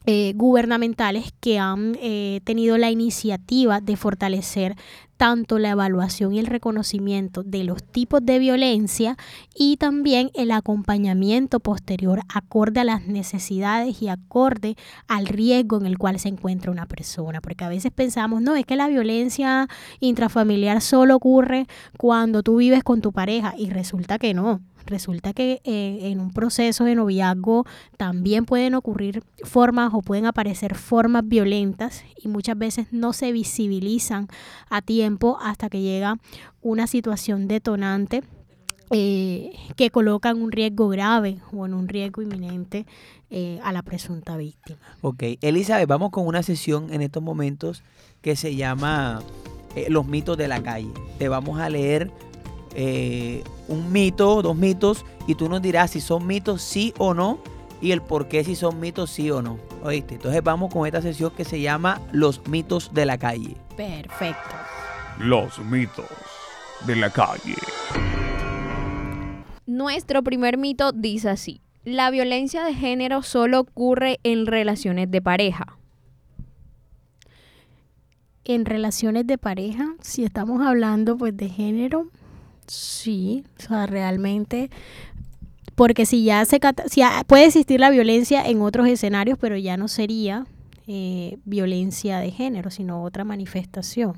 [0.06, 4.76] eh, gubernamentales que han eh, tenido la iniciativa de fortalecer
[5.22, 9.16] tanto la evaluación y el reconocimiento de los tipos de violencia
[9.54, 14.74] y también el acompañamiento posterior acorde a las necesidades y acorde
[15.06, 17.40] al riesgo en el cual se encuentra una persona.
[17.40, 19.68] Porque a veces pensamos, no, es que la violencia
[20.00, 24.60] intrafamiliar solo ocurre cuando tú vives con tu pareja y resulta que no.
[24.86, 27.64] Resulta que eh, en un proceso de noviazgo
[27.96, 34.28] también pueden ocurrir formas o pueden aparecer formas violentas y muchas veces no se visibilizan
[34.68, 36.18] a tiempo hasta que llega
[36.62, 38.22] una situación detonante
[38.90, 42.84] eh, que coloca en un riesgo grave o en un riesgo inminente
[43.30, 44.80] eh, a la presunta víctima.
[45.00, 47.82] Ok, Elizabeth, vamos con una sesión en estos momentos
[48.20, 49.22] que se llama
[49.88, 50.90] Los mitos de la calle.
[51.18, 52.10] Te vamos a leer
[52.74, 57.38] eh, un mito, dos mitos, y tú nos dirás si son mitos sí o no,
[57.80, 59.58] y el por qué si son mitos sí o no.
[59.82, 60.14] ¿Oíste?
[60.14, 63.56] Entonces vamos con esta sesión que se llama Los mitos de la calle.
[63.76, 64.56] Perfecto.
[65.18, 66.06] Los mitos
[66.86, 67.56] de la calle.
[69.66, 71.60] Nuestro primer mito dice así.
[71.84, 75.78] La violencia de género solo ocurre en relaciones de pareja.
[78.44, 82.08] En relaciones de pareja, si estamos hablando pues de género,
[82.72, 84.70] Sí, o sea, realmente,
[85.74, 89.88] porque si ya se si puede existir la violencia en otros escenarios, pero ya no
[89.88, 90.46] sería
[90.86, 94.14] eh, violencia de género, sino otra manifestación.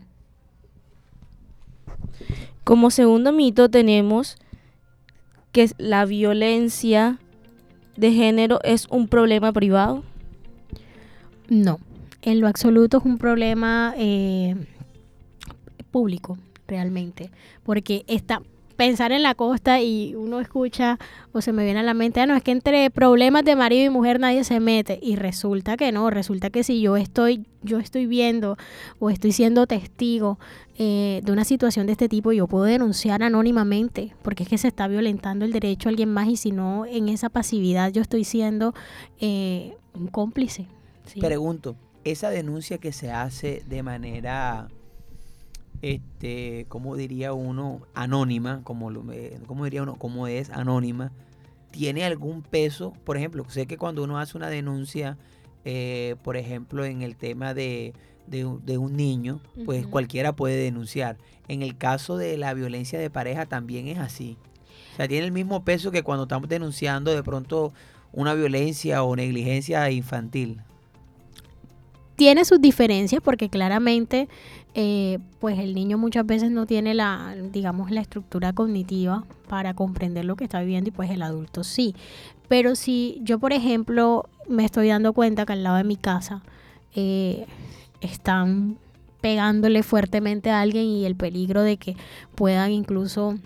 [2.62, 4.36] Como segundo mito tenemos
[5.50, 7.18] que la violencia
[7.96, 10.04] de género es un problema privado.
[11.48, 11.80] No,
[12.22, 14.54] en lo absoluto es un problema eh,
[15.90, 16.38] público
[16.74, 17.30] realmente,
[17.62, 18.42] porque está
[18.74, 20.98] pensar en la costa y uno escucha
[21.32, 23.86] o se me viene a la mente, ah, no, es que entre problemas de marido
[23.86, 27.78] y mujer nadie se mete y resulta que no, resulta que si yo estoy, yo
[27.78, 28.56] estoy viendo
[28.98, 30.38] o estoy siendo testigo
[30.76, 34.68] eh, de una situación de este tipo, yo puedo denunciar anónimamente porque es que se
[34.68, 38.24] está violentando el derecho a alguien más y si no, en esa pasividad yo estoy
[38.24, 38.74] siendo
[39.20, 40.66] eh, un cómplice.
[41.20, 44.68] Pregunto, esa denuncia que se hace de manera
[45.84, 51.12] este, como diría uno, anónima, como, eh, como diría uno, como es anónima,
[51.70, 52.94] tiene algún peso.
[53.04, 55.18] Por ejemplo, sé que cuando uno hace una denuncia,
[55.66, 57.92] eh, por ejemplo, en el tema de,
[58.26, 61.18] de, un niño, pues cualquiera puede denunciar.
[61.48, 64.38] En el caso de la violencia de pareja también es así.
[64.94, 67.74] O sea, tiene el mismo peso que cuando estamos denunciando de pronto
[68.10, 70.62] una violencia o negligencia infantil.
[72.16, 74.28] Tiene sus diferencias porque claramente
[74.74, 80.24] eh, pues el niño muchas veces no tiene la, digamos, la estructura cognitiva para comprender
[80.24, 81.94] lo que está viviendo y pues el adulto sí.
[82.48, 86.42] Pero si yo, por ejemplo, me estoy dando cuenta que al lado de mi casa
[86.94, 87.46] eh,
[88.00, 88.76] están
[89.20, 91.96] pegándole fuertemente a alguien y el peligro de que
[92.34, 93.36] puedan incluso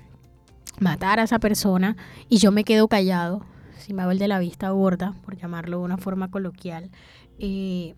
[0.80, 1.96] matar a esa persona
[2.28, 3.44] y yo me quedo callado,
[3.78, 6.90] si me hago el de la vista gorda, por llamarlo de una forma coloquial,
[7.38, 7.94] eh,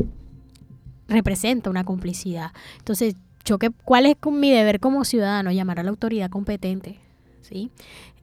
[1.11, 2.53] representa una complicidad.
[2.79, 5.51] Entonces, yo que, ¿cuál es mi deber como ciudadano?
[5.51, 6.99] Llamar a la autoridad competente,
[7.43, 7.71] ¿sí?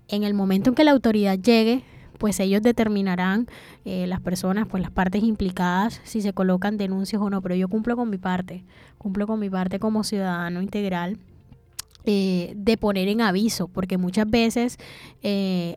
[0.07, 1.83] En el momento en que la autoridad llegue,
[2.17, 3.47] pues ellos determinarán,
[3.85, 7.67] eh, las personas, pues las partes implicadas, si se colocan denuncias o no, pero yo
[7.67, 8.63] cumplo con mi parte,
[8.97, 11.17] cumplo con mi parte como ciudadano integral.
[12.09, 14.77] Eh, de poner en aviso, porque muchas veces
[15.23, 15.75] eh,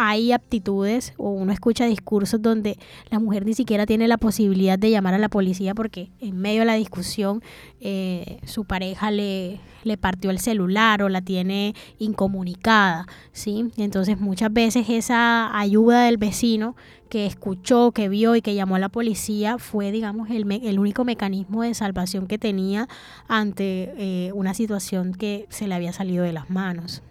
[0.00, 2.78] hay aptitudes o uno escucha discursos donde
[3.10, 6.60] la mujer ni siquiera tiene la posibilidad de llamar a la policía porque en medio
[6.60, 7.42] de la discusión
[7.80, 13.72] eh, su pareja le, le partió el celular o la tiene incomunicada, ¿sí?
[13.76, 16.76] Entonces muchas veces esa ayuda del vecino
[17.08, 21.04] que escuchó, que vio y que llamó a la policía fue, digamos, el, el único
[21.04, 22.86] mecanismo de salvación que tenía
[23.26, 27.02] ante eh, una situación que se le había salido de las manos.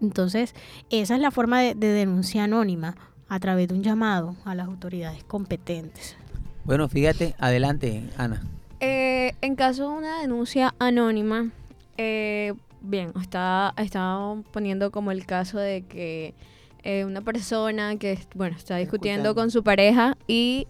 [0.00, 0.54] Entonces,
[0.90, 2.96] esa es la forma de, denuncia anónima,
[3.28, 6.16] a través de un llamado a las autoridades competentes.
[6.64, 8.42] Bueno, fíjate, adelante, Ana.
[8.80, 11.50] Eh, en caso de una denuncia anónima,
[11.96, 14.18] eh, bien, está, está
[14.52, 16.34] poniendo como el caso de que
[16.82, 20.66] eh, una persona que, bueno, está discutiendo con su pareja y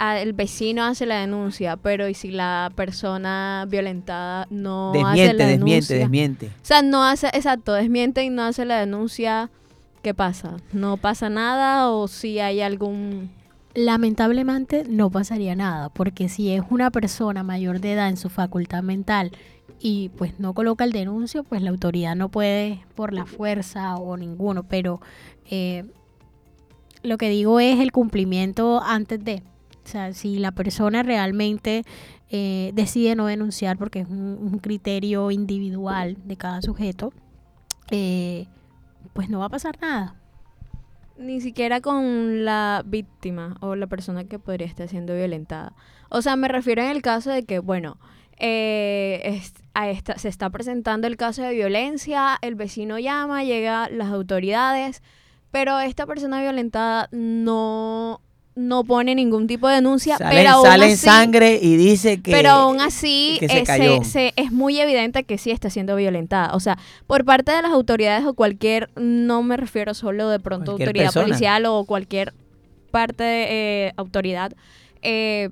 [0.00, 5.76] el vecino hace la denuncia, pero ¿y si la persona violentada no hace la denuncia?
[5.76, 9.50] Desmiente, desmiente, O sea, no hace, exacto, desmiente y no hace la denuncia,
[10.02, 10.56] ¿qué pasa?
[10.72, 13.30] ¿No pasa nada o si hay algún...?
[13.74, 18.82] Lamentablemente no pasaría nada, porque si es una persona mayor de edad en su facultad
[18.82, 19.30] mental
[19.78, 24.16] y pues no coloca el denuncio, pues la autoridad no puede por la fuerza o
[24.16, 25.00] ninguno, pero...
[25.50, 25.84] Eh,
[27.02, 29.42] lo que digo es el cumplimiento antes de.
[29.90, 31.82] O sea, si la persona realmente
[32.30, 37.12] eh, decide no denunciar porque es un, criterio individual de cada sujeto,
[37.90, 38.46] eh,
[39.14, 40.14] pues no va a pasar nada.
[41.18, 45.72] Ni siquiera con la víctima o la persona que podría estar siendo violentada.
[46.08, 47.98] O sea, me refiero en el caso de que, bueno,
[48.38, 49.42] eh,
[50.18, 55.02] se está presentando el caso de violencia, el vecino llama, llega las autoridades,
[55.50, 58.20] pero esta persona violentada no
[58.54, 62.80] no pone ningún tipo de denuncia, pero aún sale sangre y dice que pero aún
[62.80, 67.70] así es muy evidente que sí está siendo violentada, o sea, por parte de las
[67.70, 72.34] autoridades o cualquier, no me refiero solo de pronto autoridad policial o cualquier
[72.90, 74.52] parte de eh, autoridad,
[75.02, 75.50] eh,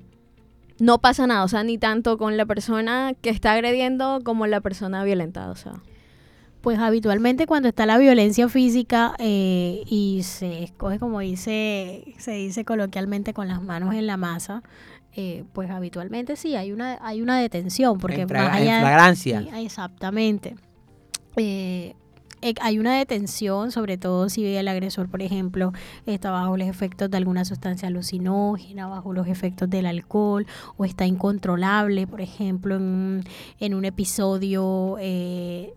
[0.79, 4.61] no pasa nada, o sea, ni tanto con la persona que está agrediendo como la
[4.61, 5.73] persona violentada, o sea.
[6.61, 12.65] Pues habitualmente cuando está la violencia física eh, y se escoge, como dice, se dice
[12.65, 14.61] coloquialmente, con las manos en la masa,
[15.15, 19.45] eh, pues habitualmente sí hay una hay una detención porque en, flagrancia.
[19.57, 20.55] exactamente.
[21.35, 21.95] Eh,
[22.61, 25.73] hay una detención, sobre todo si el agresor, por ejemplo,
[26.05, 30.47] está bajo los efectos de alguna sustancia alucinógena, bajo los efectos del alcohol,
[30.77, 33.23] o está incontrolable, por ejemplo, en,
[33.59, 35.73] en un episodio eh,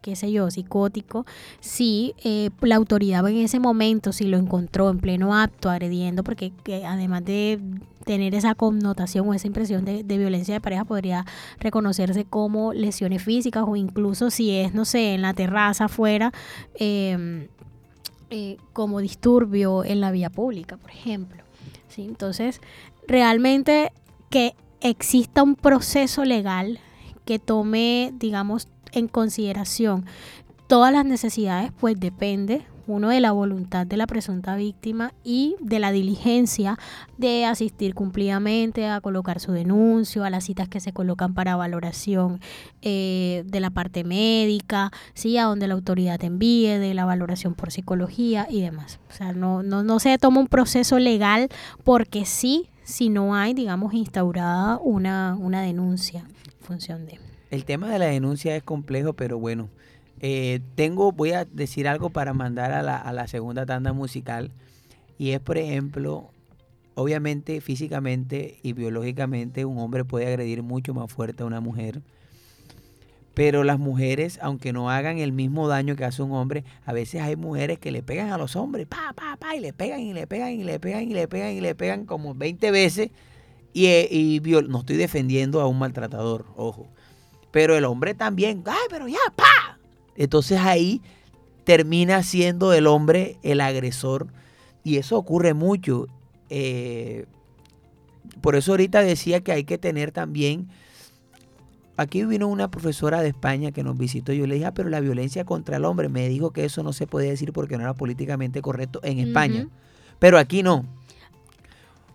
[0.00, 1.26] qué sé yo, psicótico,
[1.60, 6.52] si eh, la autoridad en ese momento, si lo encontró en pleno acto agrediendo, porque
[6.86, 7.60] además de
[8.04, 11.24] tener esa connotación o esa impresión de, violencia de pareja, podría
[11.58, 16.32] reconocerse como lesiones físicas o incluso si es, no sé, en la terraza afuera,
[16.74, 17.48] em,
[18.30, 21.42] eh, como disturbio en la vía pública, por ejemplo.
[21.88, 22.02] ¿sí?
[22.02, 22.60] Entonces,
[23.06, 23.92] realmente
[24.30, 26.78] que exista un proceso legal
[27.24, 30.04] que tome, digamos, en consideración
[30.66, 35.78] todas las necesidades, pues depende uno de la voluntad de la presunta víctima y de
[35.78, 36.78] la diligencia
[37.18, 42.40] de asistir cumplidamente a colocar su denuncio, a las citas que se colocan para valoración
[42.82, 45.38] eh, de la parte médica, ¿sí?
[45.38, 48.98] a donde la autoridad envíe, de la valoración por psicología y demás.
[49.08, 51.48] O sea, no, no, no se toma un proceso legal
[51.84, 57.29] porque sí, si no hay, digamos, instaurada una, una denuncia en función de...
[57.50, 59.68] El tema de la denuncia es complejo, pero bueno,
[60.20, 62.82] eh, tengo, voy a decir algo para mandar a
[63.12, 64.52] la, segunda tanda musical.
[65.18, 66.30] Y es, por ejemplo,
[66.94, 72.02] obviamente físicamente y biológicamente un hombre puede agredir mucho más fuerte a una mujer.
[73.34, 77.22] Pero las mujeres, aunque no hagan el mismo daño que hace un hombre, a veces
[77.22, 80.12] hay mujeres que le pegan a los hombres, pa, pa, pa, y le pegan y
[80.12, 83.10] le pegan y le pegan y le pegan y le pegan como 20 veces.
[83.72, 86.88] Y, eh, y no estoy defendiendo a un maltratador, ojo.
[87.50, 89.78] Pero el hombre también, ay, pero ya, pa.
[90.16, 91.02] Entonces ahí
[91.64, 94.28] termina siendo el hombre el agresor.
[94.84, 96.06] Y eso ocurre mucho.
[96.48, 97.26] Eh,
[98.40, 100.68] por eso ahorita decía que hay que tener también...
[101.96, 104.32] Aquí vino una profesora de España que nos visitó.
[104.32, 106.08] Yo le dije, ah, pero la violencia contra el hombre.
[106.08, 109.68] Me dijo que eso no se podía decir porque no era políticamente correcto en España.
[110.18, 110.86] Pero aquí no.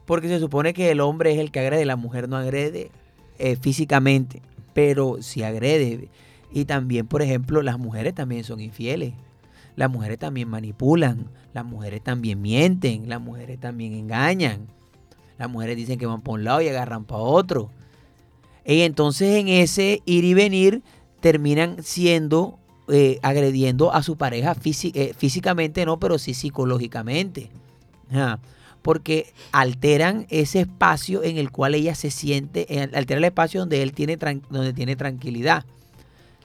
[0.07, 2.89] Porque se supone que el hombre es el que agrede, la mujer no agrede
[3.37, 4.41] eh, físicamente
[4.75, 6.09] pero si agrede.
[6.51, 9.13] Y también, por ejemplo, las mujeres también son infieles.
[9.77, 11.29] Las mujeres también manipulan.
[11.53, 13.07] Las mujeres también mienten.
[13.07, 14.67] Las mujeres también engañan.
[15.37, 17.71] Las mujeres dicen que van para un lado y agarran para otro.
[18.65, 20.83] Y entonces en ese ir y venir
[21.21, 22.59] terminan siendo,
[22.89, 27.49] eh, agrediendo a su pareja eh, físicamente, no, pero sí psicológicamente
[28.85, 33.81] porque alteran ese espacio en el cual ella se siente, eh, alteran el espacio donde
[33.81, 35.65] él tiene, donde tiene tranquilidad.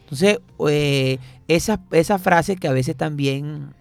[0.05, 1.19] Entonces, eh,
[1.49, 3.75] esas esa frases que a veces también,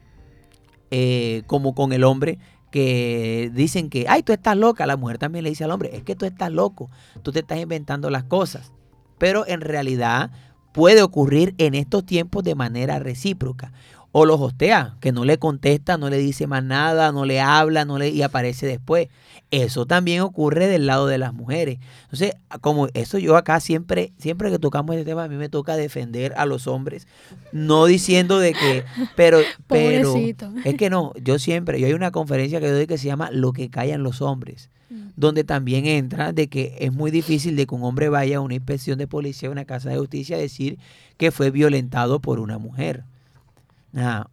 [0.91, 2.37] eh, como con el hombre,
[2.69, 6.03] que dicen que, ay, tú estás loca, la mujer también le dice al hombre, es
[6.03, 6.89] que tú estás loco,
[7.23, 8.73] tú te estás inventando las cosas.
[9.17, 10.31] Pero en realidad
[10.73, 13.71] puede ocurrir en estos tiempos de manera recíproca
[14.11, 17.85] o los hostea, que no le contesta, no le dice más nada, no le habla,
[17.85, 19.07] no le y aparece después.
[19.51, 21.79] Eso también ocurre del lado de las mujeres.
[22.03, 25.75] Entonces, como eso yo acá siempre, siempre que tocamos este tema, a mí me toca
[25.75, 27.07] defender a los hombres,
[27.51, 28.83] no diciendo de que,
[29.15, 30.15] pero, pero
[30.63, 33.53] es que no, yo siempre, yo hay una conferencia que doy que se llama Lo
[33.53, 35.09] que callan los hombres, mm.
[35.17, 38.55] donde también entra de que es muy difícil de que un hombre vaya a una
[38.55, 40.79] inspección de policía, a una casa de justicia, a decir
[41.17, 43.03] que fue violentado por una mujer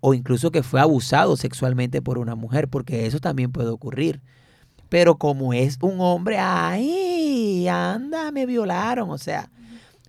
[0.01, 4.21] o incluso que fue abusado sexualmente por una mujer, porque eso también puede ocurrir.
[4.89, 9.51] Pero como es un hombre, ay, anda, me violaron, o sea,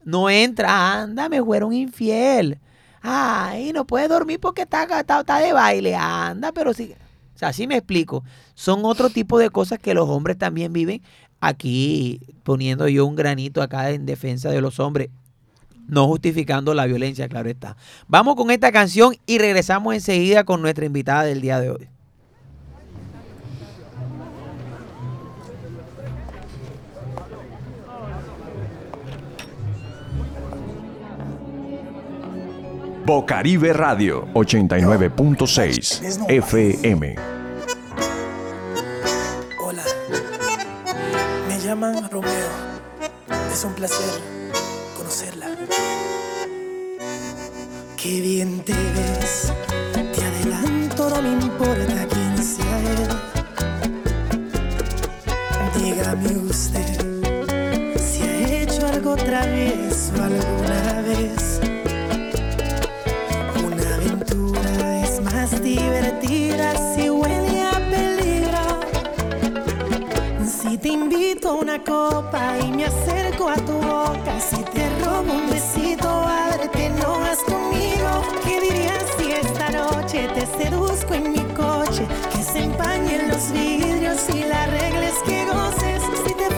[0.04, 2.60] no entra, anda, me fueron infiel.
[3.02, 6.94] Ay, no puede dormir porque está, está, de baile, anda, pero sí.
[7.36, 8.24] O sea, así me explico.
[8.56, 11.02] Son otro tipo de cosas que los hombres también viven.
[11.40, 15.10] Aquí poniendo yo un granito acá en defensa de los hombres.
[15.88, 17.78] No justificando la violencia, claro está.
[18.08, 21.88] Vamos con esta canción y regresamos enseguida con nuestra invitada del día de hoy.
[33.06, 37.16] Bocaribe Radio 89.6 FM.
[39.64, 39.84] Hola,
[41.48, 42.50] me llaman Romeo.
[43.50, 44.38] Es un placer
[45.08, 45.48] conocerla.
[47.96, 49.54] Qué bien te ves,
[49.94, 53.08] te adelanto, no me importa quién sea él.
[55.82, 57.00] Dígame usted
[57.98, 61.77] si ha hecho algo travieso alguna vez.
[71.46, 76.90] A una copa y me acerco a tu boca, si te robo un besito, ábrete,
[76.90, 78.10] no vas conmigo.
[78.44, 82.08] ¿Qué dirías si esta noche te seduzco en mi coche?
[82.34, 86.02] Que se empañen los vidrios y las reglas que goces.
[86.26, 86.50] Si te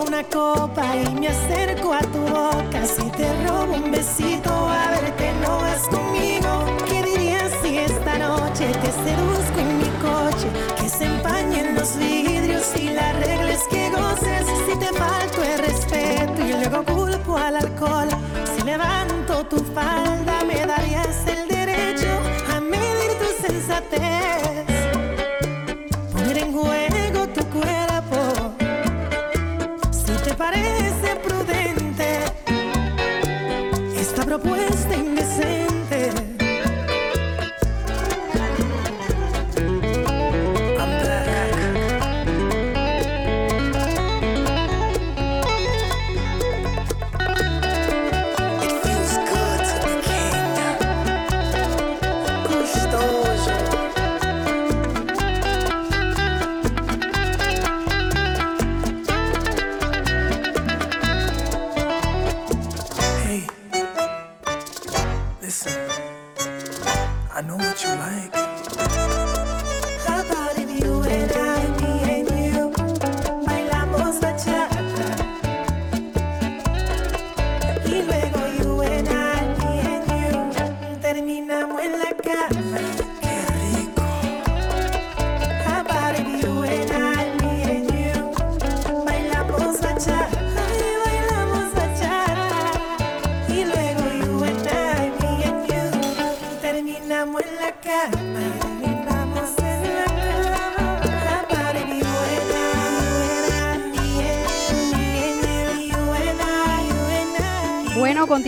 [0.00, 5.32] una copa y me acerco a tu boca, si te robo un besito, a verte
[5.40, 6.76] no vas conmigo.
[6.86, 10.48] ¿Qué dirías si esta noche te seduzco en mi coche?
[10.80, 14.46] Que se empañen los vidrios y las reglas que goces.
[14.66, 18.08] Si te falto el respeto y luego culpo al alcohol.
[18.56, 22.08] Si levanto tu falda, me darías el derecho
[22.54, 24.57] a medir tu sensatez.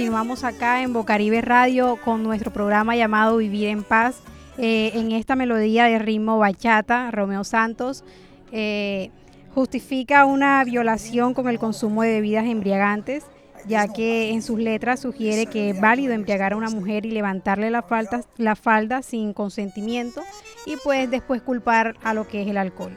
[0.00, 4.22] Continuamos acá en Bocaribe Radio con nuestro programa llamado Vivir en Paz.
[4.56, 8.02] Eh, en esta melodía de ritmo bachata, Romeo Santos
[8.50, 9.10] eh,
[9.54, 13.26] justifica una violación con el consumo de bebidas embriagantes,
[13.68, 17.70] ya que en sus letras sugiere que es válido embriagar a una mujer y levantarle
[17.70, 20.22] la falda, la falda sin consentimiento
[20.64, 22.96] y pues después culpar a lo que es el alcohol.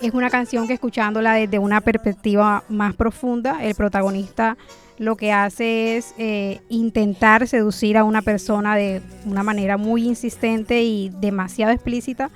[0.00, 4.56] Es una canción que escuchándola desde una perspectiva más profunda, el protagonista
[5.00, 10.82] lo que hace es eh, intentar seducir a una persona de una manera muy insistente
[10.82, 12.30] y demasiado explícita,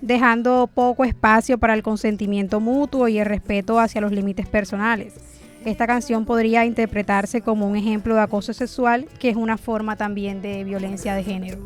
[0.00, 5.14] dejando poco espacio para el consentimiento mutuo y el respeto hacia los límites personales.
[5.64, 10.42] Esta canción podría interpretarse como un ejemplo de acoso sexual, que es una forma también
[10.42, 11.58] de violencia de género.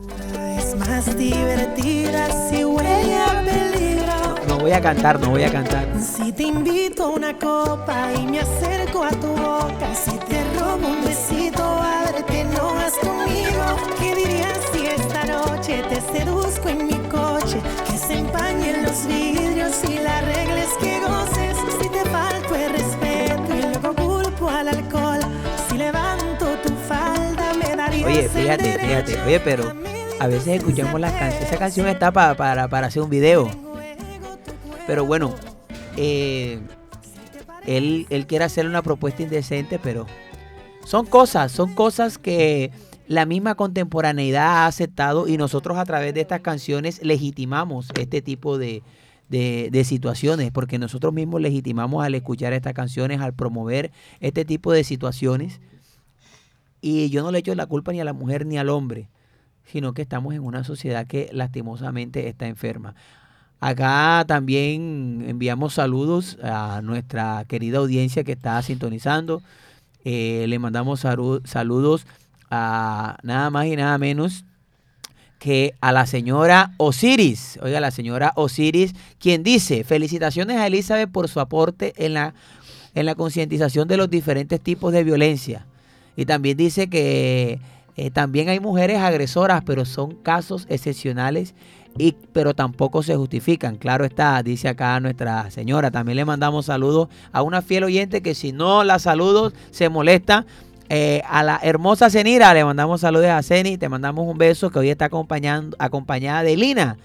[0.56, 3.89] Es más divertida si huele
[4.60, 5.86] voy a cantar, no voy a cantar.
[6.00, 10.88] Si te invito a una copa y me acerco a tu boca, si te robo
[10.88, 13.64] un besito, a verte no vas conmigo.
[13.98, 17.60] ¿Qué dirías si esta noche te seduzco en mi coche?
[17.86, 21.56] Que se empañen los vidrios y la regla es que goces.
[21.80, 25.20] Si te falto el respeto y luego culpo al alcohol,
[25.68, 29.72] si levanto tu falda me darías Oye, fíjate, fíjate, oye, pero
[30.18, 31.48] a veces escuchamos las canciones.
[31.48, 33.69] Esa canción está para, para hacer un video.
[34.90, 35.36] Pero bueno,
[35.96, 36.58] eh,
[37.64, 40.04] él, él quiere hacer una propuesta indecente, pero
[40.84, 42.72] son cosas, son cosas que
[43.06, 48.58] la misma contemporaneidad ha aceptado y nosotros a través de estas canciones legitimamos este tipo
[48.58, 48.82] de,
[49.28, 54.82] de, situaciones, porque nosotros mismos legitimamos al escuchar estas canciones, al promover este tipo de
[54.82, 55.60] situaciones.
[56.80, 59.08] Y yo no le echo la culpa ni a la mujer ni al hombre,
[59.66, 62.96] sino que estamos en una sociedad que lastimosamente está enferma.
[63.60, 69.42] Acá también enviamos saludos a nuestra querida audiencia que está sintonizando.
[70.04, 72.06] Eh, le mandamos saludos
[72.50, 74.44] a nada más y nada menos
[75.38, 81.28] que a la señora Osiris, oiga, la señora Osiris, quien dice, felicitaciones a Elizabeth por
[81.28, 82.34] su aporte en la,
[82.94, 85.66] en la concientización de los diferentes tipos de violencia.
[86.16, 87.58] Y también dice que
[87.96, 91.54] eh, también hay mujeres agresoras, pero son casos excepcionales,
[92.00, 93.76] y, pero tampoco se justifican.
[93.76, 95.90] Claro está, dice acá nuestra señora.
[95.90, 100.46] También le mandamos saludos a una fiel oyente que si no la saludo se molesta
[100.92, 104.80] eh, a la hermosa Cenira le mandamos saludos a Ceni, te mandamos un beso que
[104.80, 106.98] hoy está acompañando, acompañada de Lina.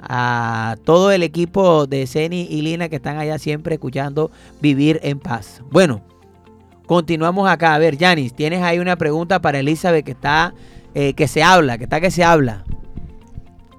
[0.00, 4.30] A todo el equipo de Ceni y Lina que están allá siempre escuchando
[4.60, 5.62] Vivir en Paz.
[5.72, 6.02] Bueno,
[6.86, 7.74] continuamos acá.
[7.74, 10.54] A ver, Yanis, tienes ahí una pregunta para Elizabeth que está,
[10.94, 12.64] eh, que se habla, que está que se habla.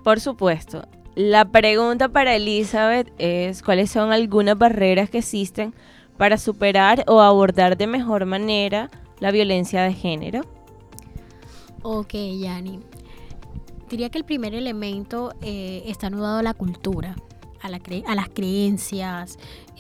[0.08, 0.88] Por supuesto.
[1.16, 5.74] La pregunta para Elizabeth es cuáles son algunas barreras que existen
[6.16, 8.90] para superar o abordar de mejor manera
[9.20, 10.46] la violencia de género?
[11.84, 12.80] Ok, Yani.
[13.90, 17.18] Diría que el primer elemento eh, está anudado a la cultura,
[17.60, 19.38] a, las creencias,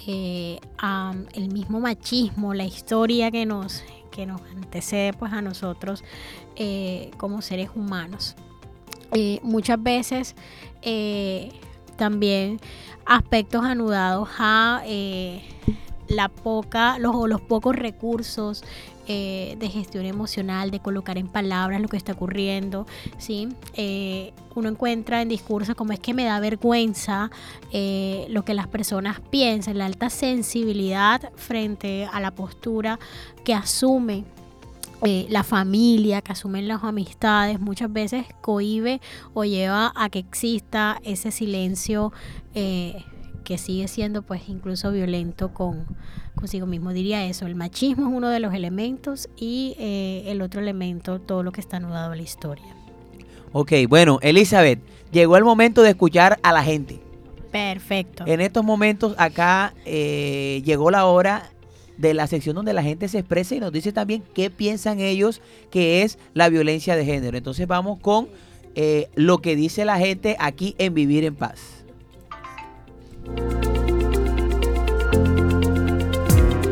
[0.08, 6.04] eh, al mismo machismo, la historia que nos, que antecede pues, a nosotros
[6.58, 8.36] eh, como seres humanos.
[9.44, 10.36] Muchas veces
[11.96, 12.60] también
[13.06, 14.84] aspectos anudados a
[16.08, 18.64] la poca, los, los pocos recursos
[19.10, 22.86] eh, de gestión emocional, de colocar en palabras lo que está ocurriendo,
[23.18, 23.48] ¿sí?
[23.74, 27.32] Eh, uno encuentra en discursos como es que me da vergüenza
[27.72, 33.00] eh, lo que las personas piensan, la alta sensibilidad frente a la postura
[33.46, 34.26] que asume
[35.02, 39.00] la familia, que asumen las amistades, muchas veces cohibe
[39.34, 42.12] o lleva a que exista ese silencio
[43.48, 45.86] que sigue siendo pues incluso violento con
[46.38, 46.94] consigo mismo.
[46.94, 51.44] Diría eso, el machismo es uno de los elementos y eh, el otro elemento, todo
[51.44, 52.66] lo que está anudado a la historia.
[53.52, 54.80] Ok, bueno, Elizabeth,
[55.12, 57.00] llegó el momento de escuchar a la gente.
[57.52, 58.26] Perfecto.
[58.28, 61.50] En estos momentos acá eh, llegó la hora
[61.98, 65.42] de la sección donde la gente se expresa y nos dice también qué piensan ellos
[65.72, 67.38] que es la violencia de género.
[67.38, 68.28] Entonces vamos con
[68.76, 71.84] eh, lo que dice la gente aquí en Vivir en Paz.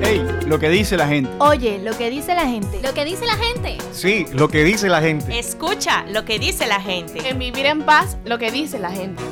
[0.03, 1.31] Hey, lo que dice la gente.
[1.39, 2.79] Oye, lo que dice la gente.
[2.83, 3.77] Lo que dice la gente.
[3.91, 5.39] Sí, lo que dice la gente.
[5.39, 7.27] Escucha lo que dice la gente.
[7.27, 9.23] En Vivir en Paz, lo que dice la gente.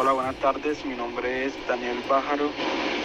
[0.00, 0.84] Hola, buenas tardes.
[0.84, 2.50] Mi nombre es Daniel Pájaro.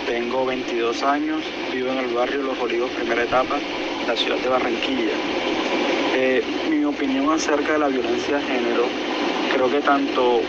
[0.06, 1.41] Tengo 22 años.
[1.74, 3.56] Vivo en el barrio Los Olivos, primera etapa,
[4.06, 5.16] la ciudad de Barranquilla.
[6.14, 8.84] Eh, mi opinión acerca de la violencia de género,
[9.52, 10.41] creo que tanto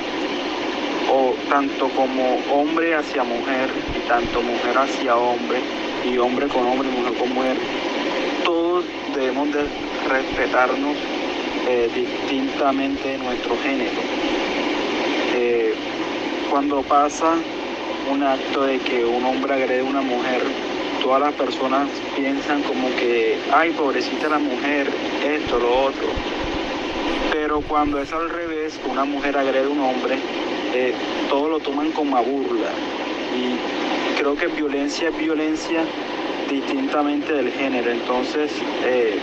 [1.10, 5.60] o tanto como hombre hacia mujer y tanto mujer hacia hombre
[6.04, 7.56] y hombre con hombre y mujer con mujer,
[8.44, 8.84] todos
[9.14, 9.64] debemos de
[10.10, 10.94] respetarnos
[11.66, 14.02] eh, distintamente nuestro género.
[15.36, 15.74] Eh,
[16.54, 17.34] cuando pasa
[18.08, 20.40] un acto de que un hombre agrede a una mujer,
[21.02, 24.88] todas las personas piensan como que, ay, pobrecita la mujer,
[25.26, 26.06] esto, lo otro.
[27.32, 30.16] Pero cuando es al revés, una mujer agrede a un hombre,
[30.72, 30.94] eh,
[31.28, 32.70] todo lo toman como a burla.
[33.36, 35.80] Y creo que violencia es violencia
[36.48, 37.90] distintamente del género.
[37.90, 38.52] Entonces
[38.84, 39.18] eh,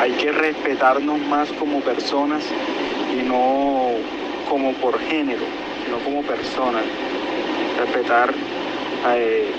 [0.00, 2.42] hay que respetarnos más como personas
[3.14, 3.90] y no
[4.48, 5.44] como por género,
[5.84, 6.84] sino como personas.
[7.78, 8.34] Respetar
[9.14, 9.50] eh,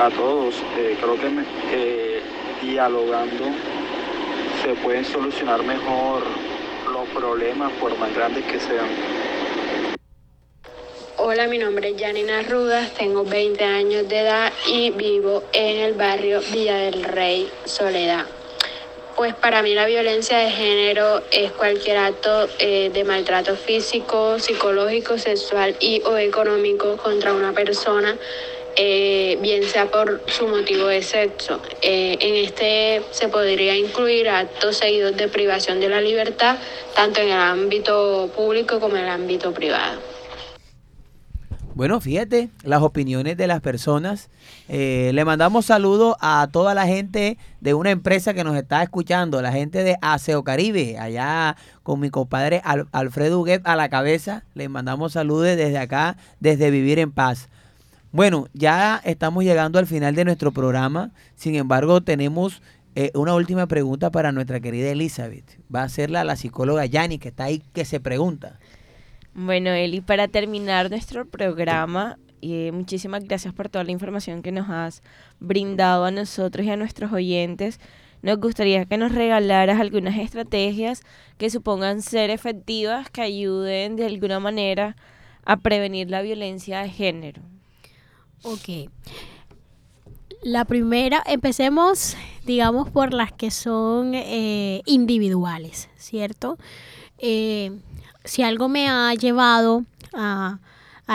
[0.00, 0.54] a todos.
[0.74, 2.22] creo que
[2.62, 3.44] dialogando
[4.62, 6.22] se pueden solucionar mejor
[6.92, 8.86] los problemas por más grandes que sean.
[11.16, 15.94] Hola, mi nombre es Janina Rudas, tengo 20 años de edad y vivo en el
[15.94, 18.26] barrio Villa del Rey, Soledad.
[19.16, 25.18] Pues para mí la violencia de género es cualquier acto eh, de maltrato físico, psicológico,
[25.18, 28.16] sexual y o económico contra una persona,
[28.74, 31.60] eh, bien sea por su motivo de sexo.
[31.82, 36.56] Eh, en este se podría incluir actos seguidos de privación de la libertad,
[36.96, 40.00] tanto en el ámbito público como en el ámbito privado.
[41.74, 44.30] Bueno, fíjate las opiniones de las personas.
[44.68, 49.42] Eh, le mandamos saludos a toda la gente de una empresa que nos está escuchando,
[49.42, 54.44] la gente de Aseo Caribe, allá con mi compadre Alfredo Huguet a la cabeza.
[54.54, 57.48] Le mandamos saludos desde acá, desde Vivir en Paz.
[58.12, 61.12] Bueno, ya estamos llegando al final de nuestro programa.
[61.34, 62.60] Sin embargo, tenemos
[62.94, 65.58] eh, una última pregunta para nuestra querida Elizabeth.
[65.74, 68.58] Va a serla la psicóloga Yani, que está ahí, que se pregunta.
[69.34, 74.68] Bueno, Eli, para terminar nuestro programa, eh, muchísimas gracias por toda la información que nos
[74.68, 75.02] has
[75.38, 77.78] brindado a nosotros y a nuestros oyentes.
[78.20, 81.02] Nos gustaría que nos regalaras algunas estrategias
[81.38, 84.96] que supongan ser efectivas, que ayuden de alguna manera
[85.44, 87.42] a prevenir la violencia de género.
[88.42, 88.90] Ok.
[90.42, 96.58] La primera, empecemos, digamos, por las que son eh, individuales, ¿cierto?
[97.18, 97.78] Eh,
[98.24, 100.58] si algo me ha llevado a,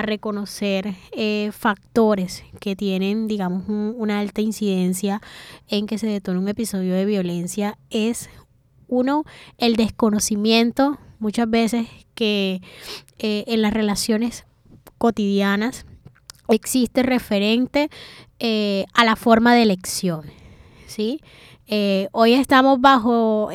[0.02, 5.22] reconocer eh, factores que tienen, digamos, una alta incidencia
[5.68, 8.30] en que se detone un episodio de violencia, es
[8.88, 9.24] uno,
[9.58, 12.62] el desconocimiento, muchas veces que
[13.20, 14.46] eh, en las relaciones
[14.98, 15.86] cotidianas
[16.48, 17.90] existe referente
[18.40, 20.26] eh, a la forma de elección.
[20.88, 21.22] ¿sí?
[22.14, 23.50] hoy estamos bajo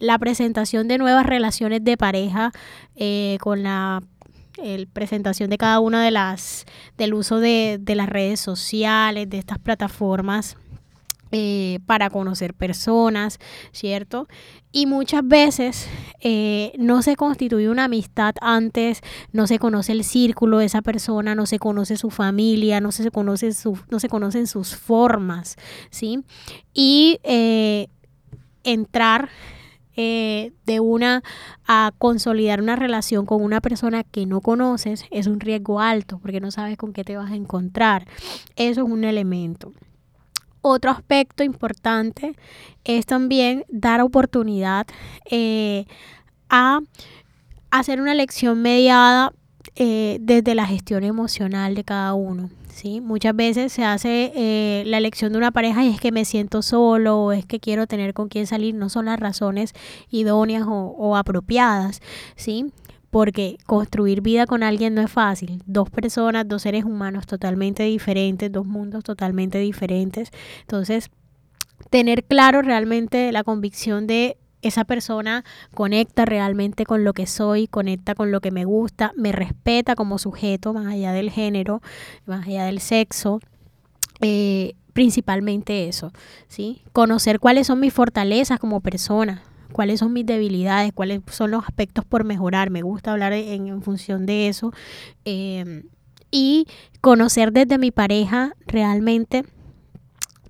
[0.00, 2.50] la presentación de nuevas relaciones de pareja
[3.38, 4.02] con la
[4.92, 10.56] presentación de cada una de las del uso de, las redes sociales de estas plataformas
[11.30, 13.38] eh, para conocer personas,
[13.72, 14.28] ¿cierto?
[14.72, 15.86] Y muchas veces
[16.20, 19.00] eh, no se constituye una amistad antes,
[19.32, 23.10] no se conoce el círculo de esa persona, no se conoce su familia, no se,
[23.10, 25.56] conoce su, no se conocen sus formas,
[25.90, 26.24] ¿sí?
[26.72, 27.20] Y
[28.64, 29.28] entrar
[30.00, 31.24] eh, de una
[31.66, 36.40] a consolidar una relación con una persona que no conoces es un riesgo alto porque
[36.40, 38.06] no sabes con qué te vas a encontrar.
[38.54, 39.72] Eso es un elemento.
[40.60, 42.36] Otro aspecto importante
[42.84, 44.86] es también dar oportunidad
[45.32, 45.86] eh,
[46.48, 46.78] a
[47.72, 49.32] hacer una elección mediada
[49.76, 52.50] eh, desde la gestión emocional de cada uno.
[52.72, 53.00] ¿sí?
[53.00, 56.62] Muchas veces se hace eh, la elección de una pareja y es que me siento
[56.62, 59.74] solo o es que quiero tener con quién salir, no son las razones
[60.10, 62.00] idóneas o, apropiadas,
[62.36, 62.66] ¿sí?
[63.10, 65.62] porque construir vida con alguien no es fácil.
[65.66, 70.30] Dos personas, dos seres humanos totalmente diferentes, dos mundos totalmente diferentes.
[70.60, 71.10] Entonces,
[71.90, 75.44] tener claro realmente la convicción de esa persona
[75.74, 80.18] conecta realmente con lo que soy, conecta con lo que me gusta, me respeta como
[80.18, 81.80] sujeto, más allá del género,
[82.26, 83.40] más allá del sexo.
[84.20, 86.12] Eh, principalmente eso,
[86.48, 86.82] ¿sí?
[86.92, 89.42] Conocer cuáles son mis fortalezas como persona,
[89.72, 92.70] cuáles son mis debilidades, cuáles son los aspectos por mejorar.
[92.70, 94.72] Me gusta hablar en, función de eso.
[95.24, 95.84] Eh,
[96.30, 96.66] y
[97.00, 99.44] conocer desde mi pareja realmente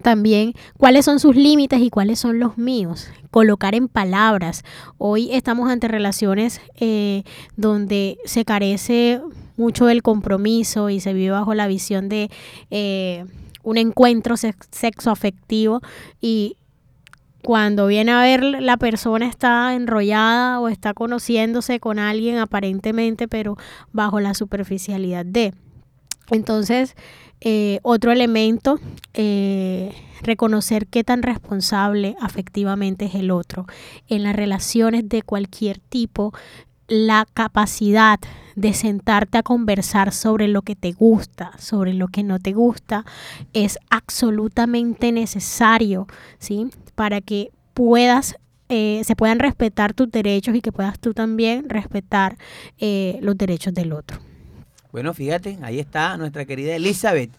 [0.02, 3.08] también cuáles son sus límites y cuáles son los míos.
[3.30, 4.64] Colocar en palabras.
[4.96, 7.24] Hoy estamos ante relaciones eh,
[7.56, 9.20] donde se carece
[9.56, 12.30] mucho del compromiso y se vive bajo la visión de
[12.70, 13.24] eh,
[13.62, 15.80] un encuentro sexo afectivo
[16.20, 16.56] y
[17.42, 23.56] cuando viene a ver la persona está enrollada o está conociéndose con alguien aparentemente pero
[23.92, 25.54] bajo la superficialidad de.
[26.30, 26.94] Entonces,
[27.40, 28.80] eh, otro elemento,
[29.14, 33.66] eh, reconocer qué tan responsable afectivamente es el otro.
[34.08, 36.32] En las relaciones de cualquier tipo,
[36.88, 38.18] la capacidad
[38.56, 43.04] de sentarte a conversar sobre lo que te gusta, sobre lo que no te gusta,
[43.52, 46.08] es absolutamente necesario,
[46.38, 46.70] ¿sí?
[46.94, 48.36] Para que puedas
[48.70, 52.36] eh, se puedan respetar tus derechos y que puedas tú también respetar
[52.78, 54.27] los derechos del otro.
[54.90, 57.30] Bueno, fíjate, ahí está nuestra querida Elizabeth,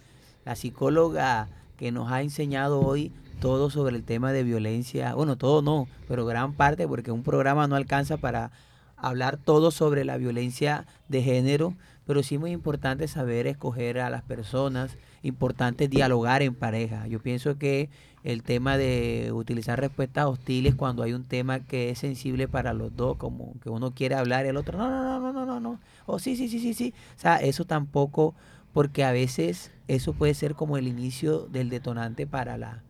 [0.45, 1.47] la psicóloga
[1.77, 5.15] que nos ha enseñado hoy todo sobre el tema de violencia.
[5.15, 8.51] Bueno, todo no, pero gran parte, porque un programa no alcanza para
[8.97, 11.73] hablar todo sobre la violencia de género,
[12.10, 17.05] pero sí muy importante saber escoger a las personas, importante dialogar en pareja.
[17.05, 17.91] Yo pienso que
[18.24, 22.95] el tema de utilizar respuestas hostiles cuando hay un tema que es sensible para los
[22.95, 25.60] dos, como que uno quiere hablar y el otro, no, no, no, no, no, no,
[25.60, 25.70] no,
[26.07, 26.95] o oh, sí, sí, sí, sí, sí.
[27.16, 28.34] O sea, eso tampoco,
[28.74, 32.82] porque a veces eso puede ser como el inicio del detonante para la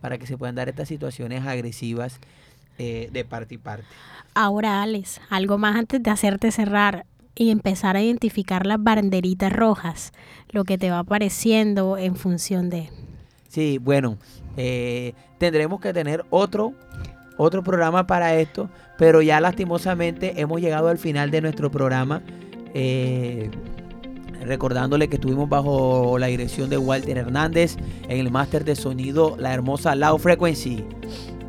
[0.00, 2.20] para que se puedan dar estas situaciones agresivas
[2.78, 3.88] eh, de parte y parte.
[4.34, 7.06] Ahora, Alex, algo más antes de hacerte cerrar
[7.38, 10.12] y empezar a identificar las banderitas rojas,
[10.50, 12.90] lo que te va apareciendo en función de...
[13.48, 14.18] Sí, bueno,
[14.56, 16.74] eh, tendremos que tener otro,
[17.36, 18.68] otro programa para esto,
[18.98, 22.22] pero ya lastimosamente hemos llegado al final de nuestro programa.
[22.74, 23.50] Eh,
[24.40, 27.76] recordándole que estuvimos bajo la dirección de Walter Hernández
[28.08, 30.84] en el máster de sonido, la hermosa Loud Frequency.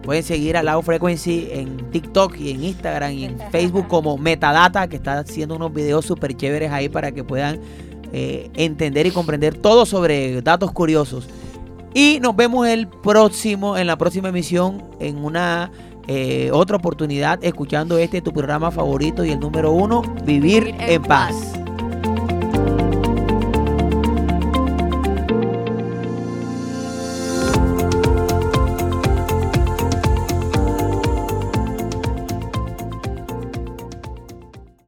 [0.04, 4.88] Pueden seguir a Loud Frequency en TikTok y en Instagram y en Facebook como Metadata,
[4.88, 7.60] que está haciendo unos videos súper chéveres ahí para que puedan
[8.12, 11.28] eh, entender y comprender todo sobre datos curiosos.
[11.94, 15.72] Y nos vemos el próximo, en la próxima emisión, en una
[16.08, 21.59] eh, otra oportunidad, escuchando este tu programa favorito y el número uno, Vivir, en, paz.